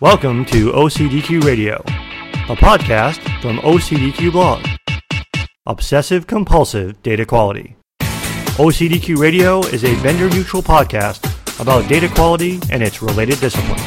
Welcome 0.00 0.44
to 0.46 0.72
OCDQ 0.72 1.44
Radio, 1.44 1.74
a 1.74 2.56
podcast 2.56 3.20
from 3.42 3.58
OCDQ 3.58 4.32
Blog. 4.32 4.64
Obsessive 5.66 6.26
Compulsive 6.26 7.02
Data 7.02 7.26
Quality. 7.26 7.76
OCDQ 8.56 9.18
Radio 9.18 9.60
is 9.60 9.84
a 9.84 9.92
vendor 9.96 10.30
neutral 10.30 10.62
podcast 10.62 11.20
about 11.60 11.86
data 11.86 12.08
quality 12.08 12.58
and 12.72 12.82
its 12.82 13.02
related 13.02 13.38
disciplines, 13.40 13.82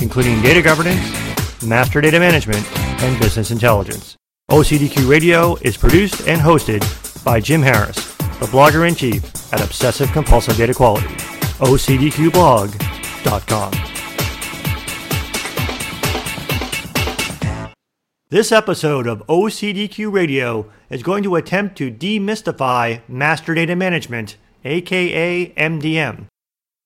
including 0.00 0.40
data 0.40 0.62
governance, 0.62 1.62
master 1.62 2.00
data 2.00 2.18
management, 2.18 2.66
and 3.02 3.20
business 3.20 3.50
intelligence. 3.50 4.16
OCDQ 4.50 5.06
Radio 5.06 5.56
is 5.56 5.76
produced 5.76 6.26
and 6.26 6.40
hosted 6.40 6.80
by 7.26 7.40
Jim 7.40 7.60
Harris, 7.60 7.96
the 8.40 8.46
blogger 8.46 8.88
in 8.88 8.94
chief 8.94 9.22
at 9.52 9.60
Obsessive 9.60 10.10
Compulsive 10.12 10.56
Data 10.56 10.72
Quality. 10.72 11.08
OCDQblog.com. 11.58 13.91
This 18.32 18.50
episode 18.50 19.06
of 19.06 19.26
OCDQ 19.26 20.10
Radio 20.10 20.70
is 20.88 21.02
going 21.02 21.22
to 21.22 21.36
attempt 21.36 21.76
to 21.76 21.90
demystify 21.90 23.02
master 23.06 23.54
data 23.54 23.76
management, 23.76 24.38
aka 24.64 25.52
MDM, 25.52 26.28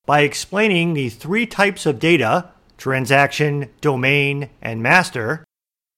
by 0.06 0.22
explaining 0.22 0.94
the 0.94 1.08
three 1.08 1.46
types 1.46 1.86
of 1.86 2.00
data 2.00 2.48
transaction, 2.76 3.70
domain, 3.80 4.50
and 4.60 4.82
master, 4.82 5.44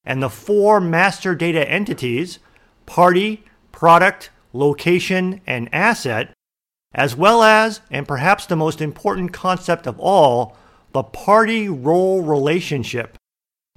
and 0.04 0.22
the 0.22 0.28
four 0.28 0.82
master 0.82 1.34
data 1.34 1.66
entities 1.66 2.40
party, 2.84 3.42
product, 3.72 4.28
location, 4.52 5.40
and 5.46 5.74
asset, 5.74 6.30
as 6.92 7.16
well 7.16 7.42
as, 7.42 7.80
and 7.90 8.06
perhaps 8.06 8.44
the 8.44 8.54
most 8.54 8.82
important 8.82 9.32
concept 9.32 9.86
of 9.86 9.98
all, 9.98 10.58
the 10.92 11.02
party 11.02 11.70
role 11.70 12.20
relationship 12.20 13.16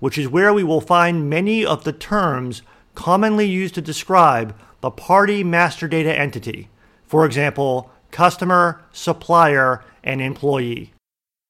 which 0.01 0.17
is 0.17 0.27
where 0.27 0.51
we 0.51 0.63
will 0.63 0.81
find 0.81 1.29
many 1.29 1.63
of 1.63 1.83
the 1.83 1.93
terms 1.93 2.63
commonly 2.95 3.45
used 3.45 3.75
to 3.75 3.81
describe 3.81 4.53
the 4.81 4.89
party 4.89 5.43
master 5.43 5.87
data 5.87 6.11
entity. 6.19 6.67
For 7.05 7.23
example, 7.23 7.91
customer, 8.09 8.81
supplier, 8.91 9.85
and 10.03 10.19
employee. 10.19 10.91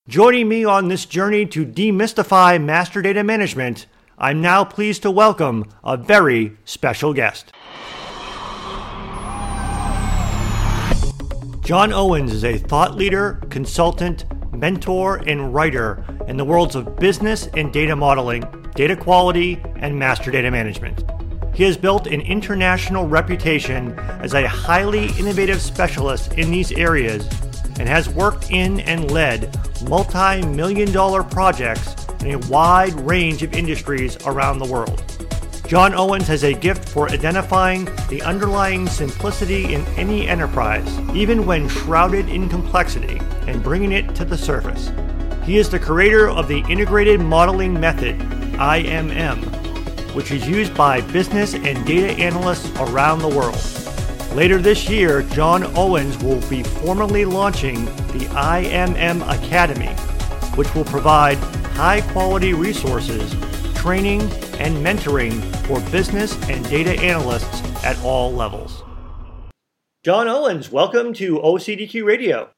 Joining 0.10 0.50
me 0.50 0.66
on 0.66 0.90
this 0.90 1.06
journey 1.06 1.46
to 1.46 1.66
demystify 1.66 2.62
master 2.62 3.02
data 3.02 3.24
management, 3.24 3.86
I'm 4.18 4.42
now 4.42 4.66
pleased 4.66 5.04
to 5.04 5.12
welcome 5.12 5.72
a 5.82 5.96
very 5.96 6.58
special 6.66 7.14
guest. 7.14 7.54
John 11.64 11.94
Owens 11.94 12.34
is 12.34 12.44
a 12.44 12.58
thought 12.58 12.96
leader, 12.96 13.40
consultant, 13.50 14.26
mentor, 14.62 15.18
and 15.28 15.54
writer 15.54 16.06
in 16.28 16.38
the 16.38 16.46
worlds 16.46 16.76
of 16.76 16.96
business 16.98 17.50
and 17.56 17.74
data 17.74 17.96
modeling, 17.96 18.44
data 18.76 18.96
quality, 18.96 19.62
and 19.78 19.98
master 19.98 20.30
data 20.32 20.50
management. 20.50 21.04
He 21.54 21.64
has 21.64 21.76
built 21.76 22.08
an 22.08 22.22
international 22.22 23.08
reputation 23.08 23.98
as 24.22 24.34
a 24.34 24.48
highly 24.48 25.08
innovative 25.20 25.62
specialist 25.62 26.34
in 26.34 26.52
these 26.52 26.72
areas 26.72 27.28
and 27.80 27.90
has 27.90 28.08
worked 28.08 28.52
in 28.52 28.80
and 28.82 29.12
led 29.12 29.58
multi 29.90 30.46
million 30.46 30.92
dollar 30.92 31.24
projects 31.24 32.06
in 32.22 32.32
a 32.32 32.48
wide 32.48 32.94
range 33.02 33.42
of 33.42 33.54
industries 33.54 34.16
around 34.28 34.60
the 34.60 34.72
world. 34.72 35.04
John 35.72 35.94
Owens 35.94 36.28
has 36.28 36.44
a 36.44 36.54
gift 36.54 36.90
for 36.90 37.10
identifying 37.10 37.86
the 38.10 38.22
underlying 38.24 38.88
simplicity 38.88 39.74
in 39.74 39.86
any 39.96 40.28
enterprise, 40.28 40.86
even 41.16 41.46
when 41.46 41.70
shrouded 41.70 42.28
in 42.28 42.50
complexity, 42.50 43.21
and 43.52 43.62
bringing 43.62 43.92
it 43.92 44.16
to 44.16 44.24
the 44.24 44.38
surface. 44.38 44.92
He 45.44 45.58
is 45.58 45.70
the 45.70 45.78
creator 45.78 46.30
of 46.30 46.48
the 46.48 46.64
Integrated 46.70 47.20
Modeling 47.20 47.78
Method, 47.78 48.18
IMM, 48.54 49.44
which 50.16 50.32
is 50.32 50.48
used 50.48 50.74
by 50.76 51.02
business 51.02 51.54
and 51.54 51.86
data 51.86 52.14
analysts 52.14 52.70
around 52.80 53.20
the 53.20 53.28
world. 53.28 53.62
Later 54.34 54.60
this 54.60 54.90
year, 54.90 55.24
John 55.24 55.66
Owens 55.76 56.18
will 56.24 56.40
be 56.50 56.64
formally 56.64 57.26
launching 57.26 57.84
the 58.14 58.30
IMM 58.32 59.22
Academy, 59.30 59.94
which 60.56 60.74
will 60.74 60.86
provide 60.86 61.38
high 61.76 62.00
quality 62.14 62.54
resources, 62.54 63.36
training, 63.76 64.22
and 64.62 64.78
mentoring 64.78 65.44
for 65.66 65.82
business 65.92 66.34
and 66.50 66.64
data 66.70 66.92
analysts 67.02 67.84
at 67.84 68.02
all 68.02 68.32
levels. 68.32 68.84
John 70.06 70.30
Owens, 70.30 70.72
welcome 70.72 71.14
to 71.16 71.40
OCDQ 71.40 72.06
Radio. 72.06 72.52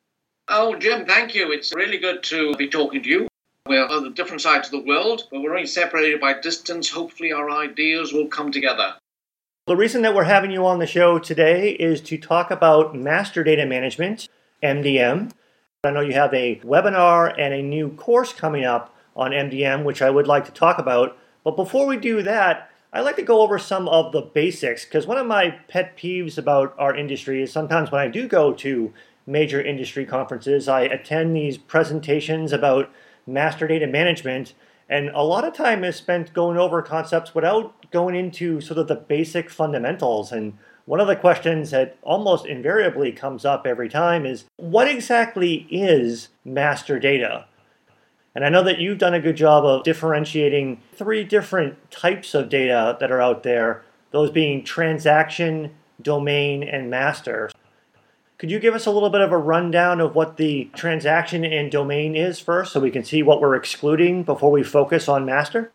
Oh, 0.55 0.75
Jim, 0.75 1.07
thank 1.07 1.33
you. 1.33 1.51
It's 1.51 1.73
really 1.73 1.97
good 1.97 2.21
to 2.25 2.53
be 2.57 2.67
talking 2.67 3.01
to 3.01 3.09
you. 3.09 3.27
We're 3.65 3.87
on 3.87 4.03
the 4.03 4.11
different 4.11 4.39
sides 4.39 4.67
of 4.67 4.71
the 4.73 4.87
world, 4.87 5.23
but 5.31 5.41
we're 5.41 5.55
only 5.55 5.65
separated 5.65 6.21
by 6.21 6.39
distance. 6.39 6.91
Hopefully, 6.91 7.33
our 7.33 7.49
ideas 7.49 8.13
will 8.13 8.27
come 8.27 8.51
together. 8.51 8.93
The 9.65 9.75
reason 9.75 10.03
that 10.03 10.13
we're 10.13 10.25
having 10.25 10.51
you 10.51 10.63
on 10.67 10.77
the 10.77 10.85
show 10.85 11.17
today 11.17 11.71
is 11.71 12.01
to 12.01 12.19
talk 12.19 12.51
about 12.51 12.95
master 12.95 13.43
data 13.43 13.65
management, 13.65 14.29
MDM. 14.61 15.31
I 15.85 15.89
know 15.89 16.01
you 16.01 16.13
have 16.13 16.35
a 16.35 16.59
webinar 16.63 17.33
and 17.35 17.51
a 17.51 17.63
new 17.63 17.89
course 17.89 18.31
coming 18.31 18.63
up 18.63 18.95
on 19.15 19.31
MDM, 19.31 19.83
which 19.83 20.03
I 20.03 20.11
would 20.11 20.27
like 20.27 20.45
to 20.45 20.51
talk 20.51 20.77
about. 20.77 21.17
But 21.43 21.55
before 21.55 21.87
we 21.87 21.97
do 21.97 22.21
that, 22.21 22.69
I'd 22.95 23.01
like 23.01 23.15
to 23.15 23.23
go 23.23 23.41
over 23.41 23.57
some 23.57 23.89
of 23.89 24.11
the 24.11 24.21
basics 24.21 24.85
because 24.85 25.07
one 25.07 25.17
of 25.17 25.25
my 25.25 25.49
pet 25.67 25.97
peeves 25.97 26.37
about 26.37 26.75
our 26.77 26.95
industry 26.95 27.41
is 27.41 27.51
sometimes 27.51 27.91
when 27.91 28.01
I 28.01 28.07
do 28.07 28.27
go 28.27 28.53
to 28.53 28.93
major 29.25 29.61
industry 29.61 30.05
conferences, 30.05 30.67
I 30.67 30.81
attend 30.81 31.35
these 31.35 31.57
presentations 31.57 32.51
about 32.51 32.89
master 33.25 33.67
data 33.67 33.87
management, 33.87 34.53
and 34.89 35.09
a 35.09 35.23
lot 35.23 35.45
of 35.45 35.53
time 35.53 35.83
is 35.83 35.95
spent 35.95 36.33
going 36.33 36.57
over 36.57 36.81
concepts 36.81 37.33
without 37.33 37.89
going 37.91 38.15
into 38.15 38.59
sort 38.61 38.77
of 38.77 38.87
the 38.87 38.95
basic 38.95 39.49
fundamentals. 39.49 40.31
And 40.31 40.57
one 40.85 40.99
of 40.99 41.07
the 41.07 41.15
questions 41.15 41.71
that 41.71 41.97
almost 42.01 42.45
invariably 42.45 43.11
comes 43.11 43.45
up 43.45 43.65
every 43.65 43.87
time 43.87 44.25
is 44.25 44.45
what 44.57 44.87
exactly 44.87 45.67
is 45.71 46.29
master 46.43 46.99
data? 46.99 47.45
And 48.35 48.43
I 48.43 48.49
know 48.49 48.63
that 48.63 48.79
you've 48.79 48.97
done 48.97 49.13
a 49.13 49.21
good 49.21 49.37
job 49.37 49.63
of 49.63 49.83
differentiating 49.83 50.81
three 50.93 51.23
different 51.23 51.91
types 51.91 52.33
of 52.33 52.49
data 52.49 52.97
that 52.99 53.11
are 53.11 53.21
out 53.21 53.43
there, 53.43 53.83
those 54.11 54.31
being 54.31 54.63
transaction, 54.63 55.75
domain, 56.01 56.63
and 56.63 56.89
master. 56.89 57.49
Could 58.43 58.51
you 58.51 58.59
give 58.59 58.75
us 58.75 58.85
a 58.85 58.91
little 58.91 59.09
bit 59.09 59.21
of 59.21 59.31
a 59.31 59.37
rundown 59.37 60.01
of 60.01 60.15
what 60.15 60.35
the 60.35 60.69
transaction 60.75 61.45
and 61.45 61.71
domain 61.71 62.13
is 62.13 62.41
first 62.41 62.73
so 62.73 62.81
we 62.81 62.91
can 62.91 63.05
see 63.05 63.23
what 63.23 63.39
we're 63.39 63.55
excluding 63.55 64.23
before 64.23 64.51
we 64.51 64.63
focus 64.63 65.07
on 65.07 65.23
master? 65.23 65.71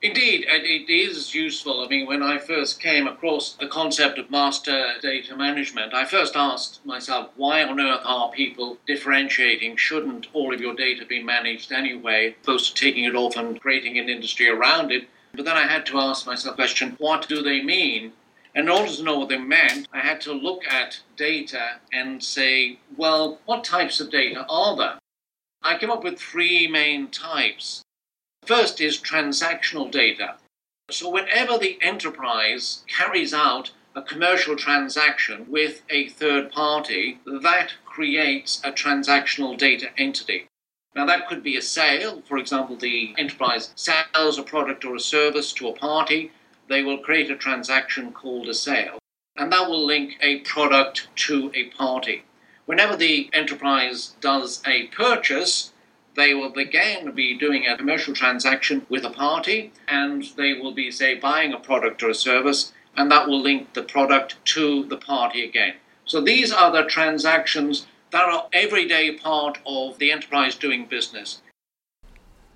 Indeed, 0.00 0.46
it 0.48 0.90
is 0.90 1.34
useful. 1.34 1.82
I 1.84 1.88
mean, 1.88 2.06
when 2.06 2.22
I 2.22 2.38
first 2.38 2.80
came 2.80 3.06
across 3.06 3.52
the 3.52 3.68
concept 3.68 4.18
of 4.18 4.30
master 4.30 4.94
data 5.02 5.36
management, 5.36 5.92
I 5.92 6.06
first 6.06 6.34
asked 6.34 6.80
myself, 6.86 7.28
why 7.36 7.62
on 7.62 7.78
earth 7.78 8.00
are 8.06 8.30
people 8.30 8.78
differentiating? 8.86 9.76
Shouldn't 9.76 10.28
all 10.32 10.54
of 10.54 10.62
your 10.62 10.74
data 10.74 11.04
be 11.04 11.22
managed 11.22 11.72
anyway, 11.72 12.36
opposed 12.42 12.74
to 12.74 12.82
taking 12.82 13.04
it 13.04 13.16
off 13.16 13.36
and 13.36 13.60
creating 13.60 13.98
an 13.98 14.08
industry 14.08 14.48
around 14.48 14.92
it? 14.92 15.06
But 15.34 15.44
then 15.44 15.58
I 15.58 15.66
had 15.66 15.84
to 15.84 15.98
ask 15.98 16.26
myself 16.26 16.56
the 16.56 16.62
question, 16.62 16.96
what 16.98 17.28
do 17.28 17.42
they 17.42 17.60
mean? 17.60 18.14
In 18.54 18.68
order 18.68 18.90
to 18.92 19.02
know 19.02 19.18
what 19.18 19.28
they 19.28 19.38
meant, 19.38 19.88
I 19.92 20.00
had 20.00 20.20
to 20.22 20.32
look 20.32 20.66
at 20.66 21.00
data 21.16 21.80
and 21.92 22.22
say, 22.22 22.78
well, 22.96 23.40
what 23.44 23.62
types 23.62 24.00
of 24.00 24.10
data 24.10 24.46
are 24.48 24.76
there? 24.76 24.98
I 25.62 25.76
came 25.78 25.90
up 25.90 26.04
with 26.04 26.18
three 26.18 26.66
main 26.66 27.08
types. 27.08 27.82
First 28.46 28.80
is 28.80 28.98
transactional 28.98 29.90
data. 29.90 30.36
So, 30.90 31.10
whenever 31.10 31.58
the 31.58 31.78
enterprise 31.82 32.84
carries 32.86 33.34
out 33.34 33.72
a 33.94 34.02
commercial 34.02 34.56
transaction 34.56 35.46
with 35.50 35.82
a 35.90 36.08
third 36.08 36.50
party, 36.50 37.20
that 37.26 37.72
creates 37.84 38.60
a 38.64 38.72
transactional 38.72 39.58
data 39.58 39.90
entity. 39.98 40.46
Now, 40.94 41.04
that 41.06 41.28
could 41.28 41.42
be 41.42 41.56
a 41.56 41.62
sale. 41.62 42.22
For 42.26 42.38
example, 42.38 42.76
the 42.76 43.14
enterprise 43.18 43.72
sells 43.74 44.38
a 44.38 44.42
product 44.42 44.84
or 44.84 44.96
a 44.96 45.00
service 45.00 45.52
to 45.54 45.68
a 45.68 45.74
party. 45.74 46.32
They 46.68 46.82
will 46.82 46.98
create 46.98 47.30
a 47.30 47.36
transaction 47.36 48.12
called 48.12 48.48
a 48.48 48.54
sale, 48.54 48.98
and 49.36 49.50
that 49.52 49.68
will 49.68 49.84
link 49.84 50.18
a 50.20 50.40
product 50.40 51.08
to 51.26 51.50
a 51.54 51.70
party. 51.70 52.24
Whenever 52.66 52.96
the 52.96 53.30
enterprise 53.32 54.14
does 54.20 54.62
a 54.66 54.88
purchase, 54.88 55.72
they 56.14 56.34
will 56.34 56.52
again 56.52 57.12
be 57.12 57.38
doing 57.38 57.66
a 57.66 57.76
commercial 57.76 58.12
transaction 58.12 58.84
with 58.88 59.04
a 59.04 59.10
party 59.10 59.72
and 59.86 60.24
they 60.36 60.52
will 60.52 60.72
be, 60.72 60.90
say, 60.90 61.14
buying 61.14 61.52
a 61.52 61.58
product 61.58 62.02
or 62.02 62.10
a 62.10 62.14
service, 62.14 62.72
and 62.96 63.10
that 63.10 63.26
will 63.26 63.40
link 63.40 63.72
the 63.72 63.82
product 63.82 64.36
to 64.44 64.84
the 64.86 64.96
party 64.96 65.44
again. 65.44 65.74
So 66.04 66.20
these 66.20 66.52
are 66.52 66.72
the 66.72 66.84
transactions 66.84 67.86
that 68.10 68.24
are 68.24 68.48
everyday 68.52 69.16
part 69.16 69.58
of 69.64 69.98
the 69.98 70.10
enterprise 70.10 70.56
doing 70.56 70.86
business. 70.86 71.40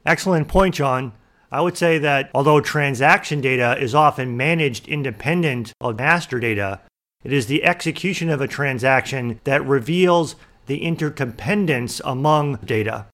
Excellent 0.04 0.48
point, 0.48 0.74
John. 0.74 1.12
I 1.52 1.60
would 1.60 1.76
say 1.76 1.98
that 1.98 2.30
although 2.34 2.62
transaction 2.62 3.42
data 3.42 3.76
is 3.78 3.94
often 3.94 4.38
managed 4.38 4.88
independent 4.88 5.74
of 5.82 5.98
master 5.98 6.40
data, 6.40 6.80
it 7.24 7.30
is 7.30 7.46
the 7.46 7.62
execution 7.64 8.30
of 8.30 8.40
a 8.40 8.48
transaction 8.48 9.38
that 9.44 9.64
reveals 9.66 10.34
the 10.64 10.82
interdependence 10.82 12.00
among 12.06 12.56
data. 12.64 13.06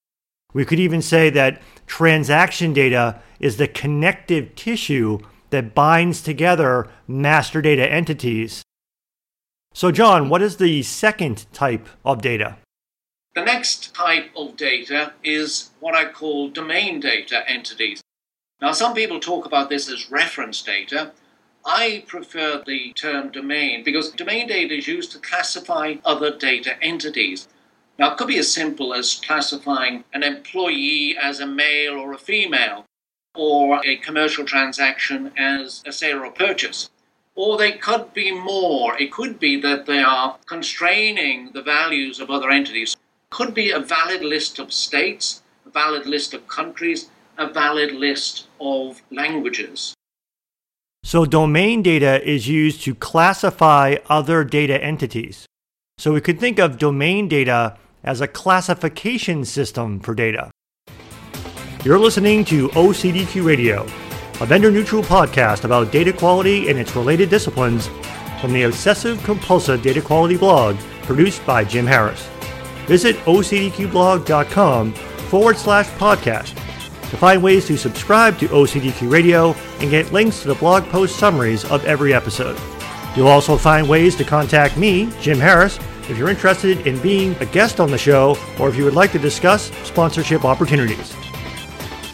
We 0.55 0.64
could 0.64 0.79
even 0.79 1.02
say 1.02 1.31
that 1.31 1.61
transaction 1.88 2.73
data 2.73 3.20
is 3.40 3.56
the 3.56 3.67
connective 3.67 4.55
tissue 4.55 5.19
that 5.50 5.75
binds 5.75 6.23
together 6.23 6.88
master 7.08 7.61
data 7.61 7.90
entities. 7.90 8.62
So, 9.75 9.90
John, 9.90 10.29
what 10.29 10.43
is 10.43 10.58
the 10.58 10.85
second 10.85 11.46
type 11.52 11.88
of 12.05 12.23
data? 12.23 12.58
The 13.35 13.44
next 13.44 13.94
type 13.96 14.31
of 14.37 14.56
data 14.56 15.14
is 15.25 15.70
what 15.81 15.96
I 15.96 16.11
call 16.11 16.50
domain 16.50 17.00
data 17.00 17.43
entities. 17.50 18.00
Now, 18.60 18.72
some 18.72 18.94
people 18.94 19.20
talk 19.20 19.46
about 19.46 19.69
this 19.69 19.88
as 19.88 20.10
reference 20.10 20.62
data. 20.62 21.12
I 21.64 22.05
prefer 22.08 22.62
the 22.66 22.93
term 22.94 23.31
domain 23.31 23.84
because 23.84 24.10
domain 24.10 24.49
data 24.49 24.75
is 24.75 24.88
used 24.88 25.12
to 25.12 25.20
classify 25.20 25.94
other 26.05 26.37
data 26.37 26.75
entities. 26.82 27.46
Now, 27.99 28.12
it 28.12 28.19
could 28.19 28.26
be 28.26 28.38
as 28.38 28.52
simple 28.52 28.94
as 28.94 29.20
classifying 29.25 30.05
an 30.12 30.25
employee 30.25 31.16
as 31.16 31.38
a 31.38 31.46
male 31.46 31.94
or 31.94 32.12
a 32.12 32.19
female, 32.19 32.84
or 33.37 33.81
a 33.84 33.96
commercial 33.96 34.44
transaction 34.44 35.32
as 35.37 35.82
a 35.87 35.93
sale 35.93 36.25
or 36.25 36.31
purchase. 36.31 36.90
Or 37.37 37.56
they 37.56 37.72
could 37.72 38.12
be 38.12 38.32
more. 38.32 38.96
It 39.00 39.12
could 39.12 39.38
be 39.38 39.61
that 39.61 39.87
they 39.87 40.02
are 40.02 40.37
constraining 40.46 41.52
the 41.52 41.62
values 41.62 42.19
of 42.19 42.31
other 42.31 42.50
entities. 42.50 42.94
It 42.94 43.34
could 43.34 43.54
be 43.54 43.70
a 43.70 43.78
valid 43.78 44.22
list 44.22 44.58
of 44.58 44.72
states, 44.72 45.43
a 45.64 45.70
valid 45.70 46.06
list 46.06 46.34
of 46.34 46.49
countries, 46.49 47.08
a 47.38 47.49
valid 47.49 47.93
list 47.93 48.49
of 48.61 49.00
languages. 49.11 49.94
So, 51.05 51.25
domain 51.25 51.82
data 51.82 52.23
is 52.29 52.49
used 52.49 52.82
to 52.82 52.94
classify 52.94 53.96
other 54.11 54.44
data 54.44 54.82
entities. 54.82 55.46
So, 55.96 56.12
we 56.12 56.20
could 56.20 56.40
think 56.40 56.58
of 56.58 56.79
domain 56.79 57.29
data 57.29 57.76
as 58.02 58.20
a 58.20 58.29
classification 58.29 59.44
system 59.44 60.00
for 60.00 60.14
data. 60.14 60.50
You're 61.85 61.99
listening 61.99 62.44
to 62.46 62.69
OCDQ 62.70 63.44
Radio, 63.44 63.82
a 64.40 64.46
vendor 64.46 64.70
neutral 64.70 65.02
podcast 65.02 65.64
about 65.64 65.93
data 65.93 66.12
quality 66.12 66.69
and 66.69 66.79
its 66.79 66.96
related 66.96 67.31
disciplines 67.31 67.88
from 68.40 68.52
the 68.52 68.64
Obsessive 68.64 69.23
Compulsive 69.25 69.82
Data 69.82 70.02
Quality 70.02 70.37
blog 70.37 70.76
produced 71.02 71.44
by 71.46 71.64
Jim 71.64 71.87
Harris. 71.87 72.26
Visit 72.87 73.17
ocdqblog.com 73.19 74.93
forward 74.93 75.56
slash 75.56 75.87
podcast 75.90 76.67
to 77.10 77.16
find 77.16 77.43
ways 77.43 77.66
to 77.66 77.76
subscribe 77.76 78.38
to 78.38 78.49
OCDQ 78.49 79.10
Radio 79.10 79.52
and 79.81 79.90
get 79.90 80.12
links 80.12 80.43
to 80.43 80.49
the 80.49 80.55
blog 80.55 80.84
post 80.84 81.16
summaries 81.16 81.64
of 81.66 81.84
every 81.84 82.12
episode. 82.12 82.58
You'll 83.16 83.28
also 83.28 83.56
find 83.56 83.88
ways 83.88 84.14
to 84.16 84.25
contact 84.25 84.76
me, 84.76 85.10
Jim 85.20 85.38
Harris, 85.38 85.78
if 86.08 86.16
you're 86.16 86.28
interested 86.28 86.87
in 86.87 86.99
being 87.00 87.34
a 87.37 87.46
guest 87.46 87.81
on 87.81 87.90
the 87.90 87.99
show 87.99 88.37
or 88.58 88.69
if 88.69 88.76
you 88.76 88.84
would 88.84 88.94
like 88.94 89.12
to 89.12 89.19
discuss 89.19 89.70
sponsorship 89.84 90.44
opportunities. 90.44 91.14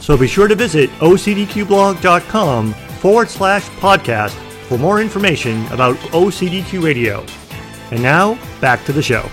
So 0.00 0.16
be 0.16 0.26
sure 0.26 0.48
to 0.48 0.54
visit 0.54 0.90
ocdqblog.com 0.90 2.72
forward 2.72 3.30
slash 3.30 3.64
podcast 3.80 4.32
for 4.68 4.78
more 4.78 5.00
information 5.00 5.66
about 5.66 5.96
OCDQ 5.96 6.82
Radio. 6.82 7.24
And 7.90 8.02
now, 8.02 8.38
back 8.60 8.84
to 8.86 8.92
the 8.92 9.02
show. 9.02 9.28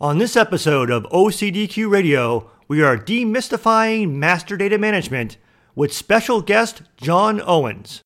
On 0.00 0.18
this 0.18 0.36
episode 0.36 0.90
of 0.90 1.04
OCDQ 1.04 1.90
Radio, 1.90 2.48
we 2.68 2.82
are 2.82 2.98
demystifying 2.98 4.12
master 4.12 4.56
data 4.56 4.76
management 4.76 5.38
with 5.74 5.92
special 5.92 6.42
guest 6.42 6.82
John 6.98 7.40
Owens. 7.40 8.02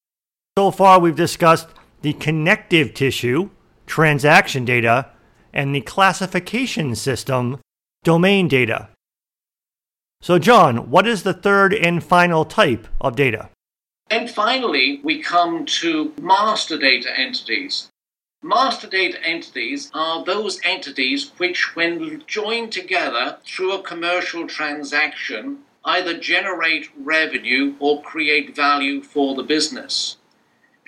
So 0.56 0.70
far, 0.70 1.00
we've 1.00 1.16
discussed 1.16 1.68
the 2.02 2.12
connective 2.12 2.94
tissue, 2.94 3.50
transaction 3.86 4.64
data, 4.64 5.10
and 5.52 5.74
the 5.74 5.80
classification 5.80 6.94
system, 6.94 7.58
domain 8.04 8.46
data. 8.46 8.88
So, 10.20 10.38
John, 10.38 10.90
what 10.90 11.08
is 11.08 11.24
the 11.24 11.34
third 11.34 11.74
and 11.74 12.02
final 12.02 12.44
type 12.44 12.86
of 13.00 13.16
data? 13.16 13.50
And 14.10 14.30
finally, 14.30 15.00
we 15.02 15.20
come 15.20 15.66
to 15.80 16.12
master 16.20 16.78
data 16.78 17.08
entities. 17.18 17.88
Master 18.44 18.88
data 18.88 19.24
entities 19.24 19.88
are 19.94 20.24
those 20.24 20.60
entities 20.64 21.30
which, 21.36 21.76
when 21.76 22.24
joined 22.26 22.72
together 22.72 23.38
through 23.44 23.72
a 23.72 23.82
commercial 23.82 24.48
transaction, 24.48 25.58
either 25.84 26.18
generate 26.18 26.90
revenue 26.96 27.76
or 27.78 28.02
create 28.02 28.56
value 28.56 29.00
for 29.00 29.36
the 29.36 29.44
business. 29.44 30.16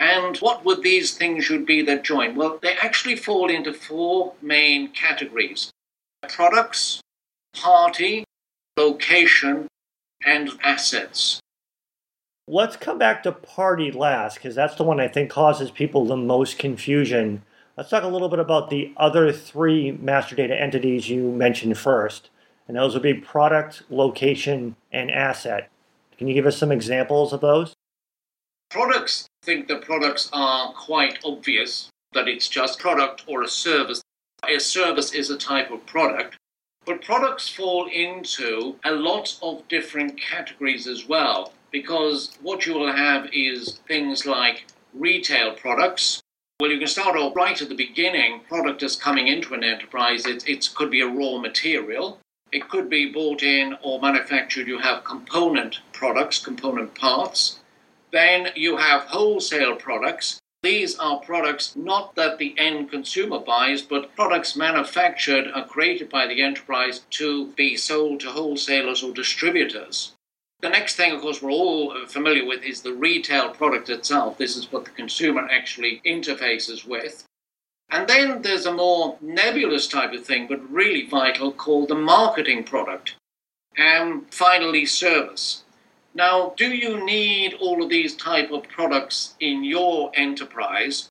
And 0.00 0.36
what 0.38 0.64
would 0.64 0.82
these 0.82 1.16
things 1.16 1.44
should 1.44 1.64
be 1.64 1.80
that 1.82 2.02
join? 2.02 2.34
Well, 2.34 2.58
they 2.60 2.74
actually 2.74 3.14
fall 3.14 3.48
into 3.48 3.72
four 3.72 4.34
main 4.42 4.90
categories 4.90 5.70
products, 6.28 7.00
party, 7.54 8.24
location, 8.76 9.68
and 10.24 10.50
assets. 10.64 11.40
Let's 12.46 12.76
come 12.76 12.98
back 12.98 13.22
to 13.22 13.32
party 13.32 13.90
last, 13.90 14.34
because 14.34 14.54
that's 14.54 14.74
the 14.74 14.84
one 14.84 15.00
I 15.00 15.08
think 15.08 15.30
causes 15.30 15.70
people 15.70 16.04
the 16.04 16.14
most 16.14 16.58
confusion. 16.58 17.42
Let's 17.74 17.88
talk 17.88 18.02
a 18.02 18.08
little 18.08 18.28
bit 18.28 18.38
about 18.38 18.68
the 18.68 18.92
other 18.98 19.32
three 19.32 19.92
master 19.92 20.36
data 20.36 20.54
entities 20.54 21.08
you 21.08 21.32
mentioned 21.32 21.78
first, 21.78 22.28
and 22.68 22.76
those 22.76 22.92
would 22.92 23.02
be 23.02 23.14
product, 23.14 23.84
location, 23.88 24.76
and 24.92 25.10
asset. 25.10 25.70
Can 26.18 26.28
you 26.28 26.34
give 26.34 26.44
us 26.44 26.58
some 26.58 26.70
examples 26.70 27.32
of 27.32 27.40
those? 27.40 27.72
Products, 28.68 29.26
I 29.42 29.46
think 29.46 29.66
the 29.66 29.78
products 29.78 30.28
are 30.34 30.70
quite 30.74 31.20
obvious 31.24 31.88
that 32.12 32.28
it's 32.28 32.48
just 32.48 32.78
product 32.78 33.24
or 33.26 33.42
a 33.42 33.48
service. 33.48 34.02
A 34.46 34.58
service 34.58 35.14
is 35.14 35.30
a 35.30 35.38
type 35.38 35.70
of 35.70 35.86
product. 35.86 36.36
But 36.84 37.00
products 37.00 37.48
fall 37.48 37.88
into 37.90 38.76
a 38.84 38.92
lot 38.92 39.38
of 39.40 39.66
different 39.68 40.20
categories 40.20 40.86
as 40.86 41.08
well, 41.08 41.54
because 41.74 42.30
what 42.40 42.66
you 42.66 42.72
will 42.72 42.92
have 42.92 43.28
is 43.32 43.80
things 43.88 44.24
like 44.24 44.64
retail 44.94 45.52
products. 45.56 46.22
Well, 46.60 46.70
you 46.70 46.78
can 46.78 46.86
start 46.86 47.16
off 47.16 47.34
right 47.34 47.60
at 47.60 47.68
the 47.68 47.74
beginning. 47.74 48.42
Product 48.48 48.80
is 48.84 48.94
coming 48.94 49.26
into 49.26 49.54
an 49.54 49.64
enterprise. 49.64 50.24
It, 50.24 50.48
it 50.48 50.70
could 50.76 50.88
be 50.88 51.00
a 51.00 51.08
raw 51.08 51.38
material. 51.38 52.20
It 52.52 52.68
could 52.68 52.88
be 52.88 53.10
bought 53.10 53.42
in 53.42 53.76
or 53.82 54.00
manufactured. 54.00 54.68
You 54.68 54.78
have 54.78 55.02
component 55.02 55.80
products, 55.92 56.38
component 56.38 56.94
parts. 56.94 57.58
Then 58.12 58.50
you 58.54 58.76
have 58.76 59.02
wholesale 59.06 59.74
products. 59.74 60.38
These 60.62 60.96
are 61.00 61.18
products 61.18 61.74
not 61.74 62.14
that 62.14 62.38
the 62.38 62.54
end 62.56 62.88
consumer 62.92 63.40
buys, 63.40 63.82
but 63.82 64.14
products 64.14 64.54
manufactured 64.54 65.48
and 65.52 65.68
created 65.68 66.08
by 66.08 66.28
the 66.28 66.40
enterprise 66.40 67.00
to 67.18 67.48
be 67.56 67.76
sold 67.76 68.20
to 68.20 68.30
wholesalers 68.30 69.02
or 69.02 69.12
distributors. 69.12 70.13
The 70.64 70.70
next 70.70 70.96
thing, 70.96 71.12
of 71.12 71.20
course, 71.20 71.42
we're 71.42 71.50
all 71.50 71.94
familiar 72.06 72.46
with 72.46 72.62
is 72.62 72.80
the 72.80 72.94
retail 72.94 73.50
product 73.50 73.90
itself. 73.90 74.38
This 74.38 74.56
is 74.56 74.72
what 74.72 74.86
the 74.86 74.92
consumer 74.92 75.46
actually 75.50 76.00
interfaces 76.06 76.86
with. 76.86 77.26
And 77.90 78.08
then 78.08 78.40
there's 78.40 78.64
a 78.64 78.72
more 78.72 79.18
nebulous 79.20 79.86
type 79.86 80.14
of 80.14 80.24
thing, 80.24 80.46
but 80.46 80.72
really 80.72 81.06
vital, 81.06 81.52
called 81.52 81.88
the 81.90 81.94
marketing 81.94 82.64
product. 82.64 83.14
And 83.76 84.24
finally, 84.32 84.86
service. 84.86 85.64
Now, 86.14 86.54
do 86.56 86.72
you 86.72 87.04
need 87.04 87.52
all 87.60 87.82
of 87.82 87.90
these 87.90 88.16
type 88.16 88.50
of 88.50 88.66
products 88.66 89.34
in 89.40 89.64
your 89.64 90.12
enterprise? 90.14 91.10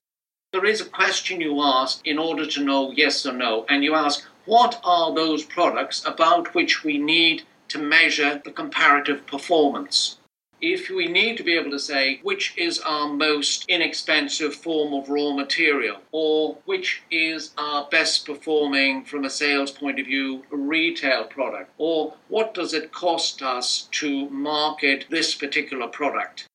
There 0.52 0.64
is 0.64 0.80
a 0.80 0.96
question 1.00 1.40
you 1.40 1.62
ask 1.62 2.04
in 2.04 2.18
order 2.18 2.44
to 2.44 2.64
know 2.64 2.90
yes 2.90 3.24
or 3.24 3.32
no, 3.32 3.66
and 3.68 3.84
you 3.84 3.94
ask, 3.94 4.26
what 4.46 4.80
are 4.82 5.14
those 5.14 5.44
products 5.44 6.04
about 6.04 6.54
which 6.56 6.82
we 6.82 6.98
need 6.98 7.44
to 7.74 7.78
measure 7.80 8.40
the 8.44 8.52
comparative 8.52 9.26
performance? 9.26 10.18
if 10.60 10.88
we 10.88 11.06
need 11.06 11.36
to 11.36 11.42
be 11.42 11.54
able 11.54 11.70
to 11.70 11.78
say 11.78 12.20
which 12.22 12.54
is 12.56 12.80
our 12.80 13.08
most 13.08 13.66
inexpensive 13.68 14.54
form 14.54 14.94
of 14.94 15.10
raw 15.10 15.30
material 15.32 15.98
or 16.10 16.56
which 16.64 17.02
is 17.10 17.52
our 17.58 17.86
best 17.90 18.24
performing 18.24 19.04
from 19.04 19.24
a 19.24 19.30
sales 19.30 19.70
point 19.70 20.00
of 20.00 20.06
view 20.06 20.42
retail 20.50 21.24
product 21.24 21.70
or 21.76 22.14
what 22.28 22.54
does 22.54 22.72
it 22.72 22.92
cost 22.92 23.42
us 23.42 23.88
to 23.90 24.30
market 24.30 25.04
this 25.10 25.34
particular 25.34 25.86
product 25.86 26.46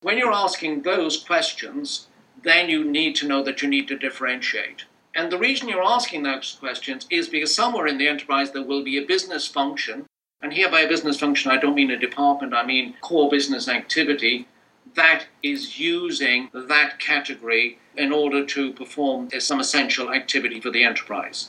when 0.00 0.16
you're 0.16 0.32
asking 0.32 0.80
those 0.80 1.22
questions 1.22 2.06
then 2.42 2.70
you 2.70 2.82
need 2.82 3.14
to 3.14 3.28
know 3.28 3.42
that 3.42 3.60
you 3.60 3.68
need 3.68 3.86
to 3.86 3.98
differentiate 3.98 4.84
and 5.14 5.30
the 5.30 5.38
reason 5.38 5.68
you're 5.68 5.82
asking 5.82 6.22
those 6.22 6.56
questions 6.60 7.06
is 7.10 7.28
because 7.28 7.54
somewhere 7.54 7.86
in 7.86 7.98
the 7.98 8.08
enterprise 8.08 8.52
there 8.52 8.62
will 8.62 8.82
be 8.82 8.96
a 8.96 9.04
business 9.04 9.46
function 9.46 10.06
and 10.42 10.52
here 10.52 10.70
by 10.70 10.86
business 10.86 11.18
function, 11.18 11.50
I 11.50 11.58
don't 11.58 11.74
mean 11.74 11.90
a 11.90 11.98
department, 11.98 12.54
I 12.54 12.64
mean 12.64 12.94
core 13.00 13.30
business 13.30 13.68
activity 13.68 14.46
that 14.94 15.26
is 15.42 15.78
using 15.78 16.48
that 16.52 16.98
category 16.98 17.78
in 17.96 18.12
order 18.12 18.44
to 18.44 18.72
perform 18.72 19.28
some 19.38 19.60
essential 19.60 20.12
activity 20.12 20.60
for 20.60 20.70
the 20.70 20.84
enterprise. 20.84 21.48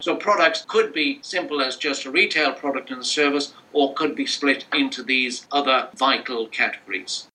So 0.00 0.14
products 0.14 0.64
could 0.68 0.92
be 0.92 1.18
simple 1.22 1.60
as 1.60 1.76
just 1.76 2.04
a 2.04 2.10
retail 2.10 2.52
product 2.52 2.90
and 2.90 3.04
service, 3.04 3.54
or 3.72 3.94
could 3.94 4.14
be 4.14 4.26
split 4.26 4.64
into 4.72 5.02
these 5.02 5.46
other 5.50 5.88
vital 5.96 6.46
categories. 6.46 7.26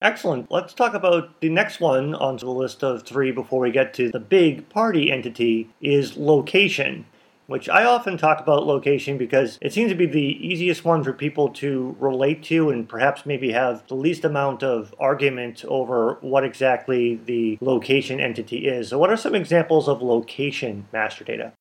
Excellent. 0.00 0.50
Let's 0.50 0.72
talk 0.72 0.94
about 0.94 1.40
the 1.40 1.50
next 1.50 1.80
one 1.80 2.14
on 2.14 2.36
the 2.36 2.48
list 2.48 2.84
of 2.84 3.02
three 3.02 3.32
before 3.32 3.60
we 3.60 3.70
get 3.70 3.92
to 3.94 4.10
the 4.10 4.20
big 4.20 4.68
party 4.68 5.10
entity 5.10 5.68
is 5.82 6.16
location. 6.16 7.04
Which 7.48 7.66
I 7.66 7.84
often 7.84 8.18
talk 8.18 8.40
about 8.40 8.66
location 8.66 9.16
because 9.16 9.58
it 9.62 9.72
seems 9.72 9.90
to 9.90 9.96
be 9.96 10.04
the 10.04 10.46
easiest 10.46 10.84
one 10.84 11.02
for 11.02 11.14
people 11.14 11.48
to 11.54 11.96
relate 11.98 12.42
to 12.44 12.68
and 12.68 12.86
perhaps 12.86 13.24
maybe 13.24 13.52
have 13.52 13.86
the 13.88 13.94
least 13.94 14.22
amount 14.24 14.62
of 14.62 14.94
argument 15.00 15.64
over 15.64 16.18
what 16.20 16.44
exactly 16.44 17.18
the 17.24 17.56
location 17.62 18.20
entity 18.20 18.68
is. 18.68 18.90
So, 18.90 18.98
what 18.98 19.10
are 19.10 19.16
some 19.16 19.34
examples 19.34 19.88
of 19.88 20.02
location 20.02 20.88
master 20.92 21.24
data? 21.24 21.54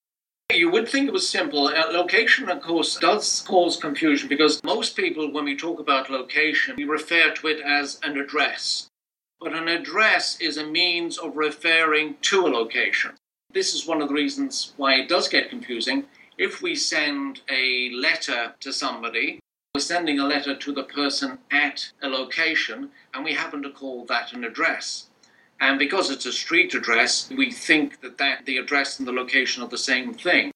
You 0.53 0.69
would 0.71 0.89
think 0.89 1.07
it 1.07 1.13
was 1.13 1.27
simple. 1.27 1.67
Uh, 1.67 1.91
location, 1.91 2.49
of 2.49 2.61
course, 2.61 2.97
does 2.97 3.41
cause 3.47 3.77
confusion 3.77 4.27
because 4.27 4.61
most 4.65 4.97
people, 4.97 5.31
when 5.31 5.45
we 5.45 5.55
talk 5.55 5.79
about 5.79 6.09
location, 6.09 6.75
we 6.77 6.83
refer 6.83 7.31
to 7.31 7.47
it 7.47 7.61
as 7.61 7.97
an 8.03 8.17
address. 8.17 8.87
But 9.39 9.53
an 9.53 9.69
address 9.69 10.37
is 10.41 10.57
a 10.57 10.65
means 10.65 11.17
of 11.17 11.37
referring 11.37 12.15
to 12.23 12.45
a 12.45 12.49
location. 12.49 13.11
This 13.51 13.73
is 13.73 13.87
one 13.87 14.01
of 14.01 14.09
the 14.09 14.13
reasons 14.13 14.73
why 14.77 14.95
it 14.95 15.09
does 15.09 15.27
get 15.27 15.49
confusing. 15.49 16.05
If 16.37 16.61
we 16.61 16.75
send 16.75 17.41
a 17.49 17.89
letter 17.89 18.53
to 18.59 18.71
somebody, 18.71 19.39
we're 19.73 19.81
sending 19.81 20.19
a 20.19 20.27
letter 20.27 20.55
to 20.55 20.71
the 20.71 20.83
person 20.83 21.39
at 21.49 21.91
a 22.03 22.07
location, 22.07 22.91
and 23.13 23.23
we 23.23 23.33
happen 23.33 23.63
to 23.63 23.71
call 23.71 24.05
that 24.05 24.33
an 24.33 24.43
address. 24.43 25.07
And 25.59 25.79
because 25.79 26.11
it's 26.11 26.25
a 26.25 26.31
street 26.31 26.75
address, 26.75 27.29
we 27.35 27.51
think 27.51 28.01
that, 28.01 28.17
that 28.19 28.45
the 28.45 28.57
address 28.57 28.99
and 28.99 29.07
the 29.07 29.11
location 29.11 29.63
are 29.63 29.69
the 29.69 29.77
same 29.77 30.13
thing. 30.13 30.51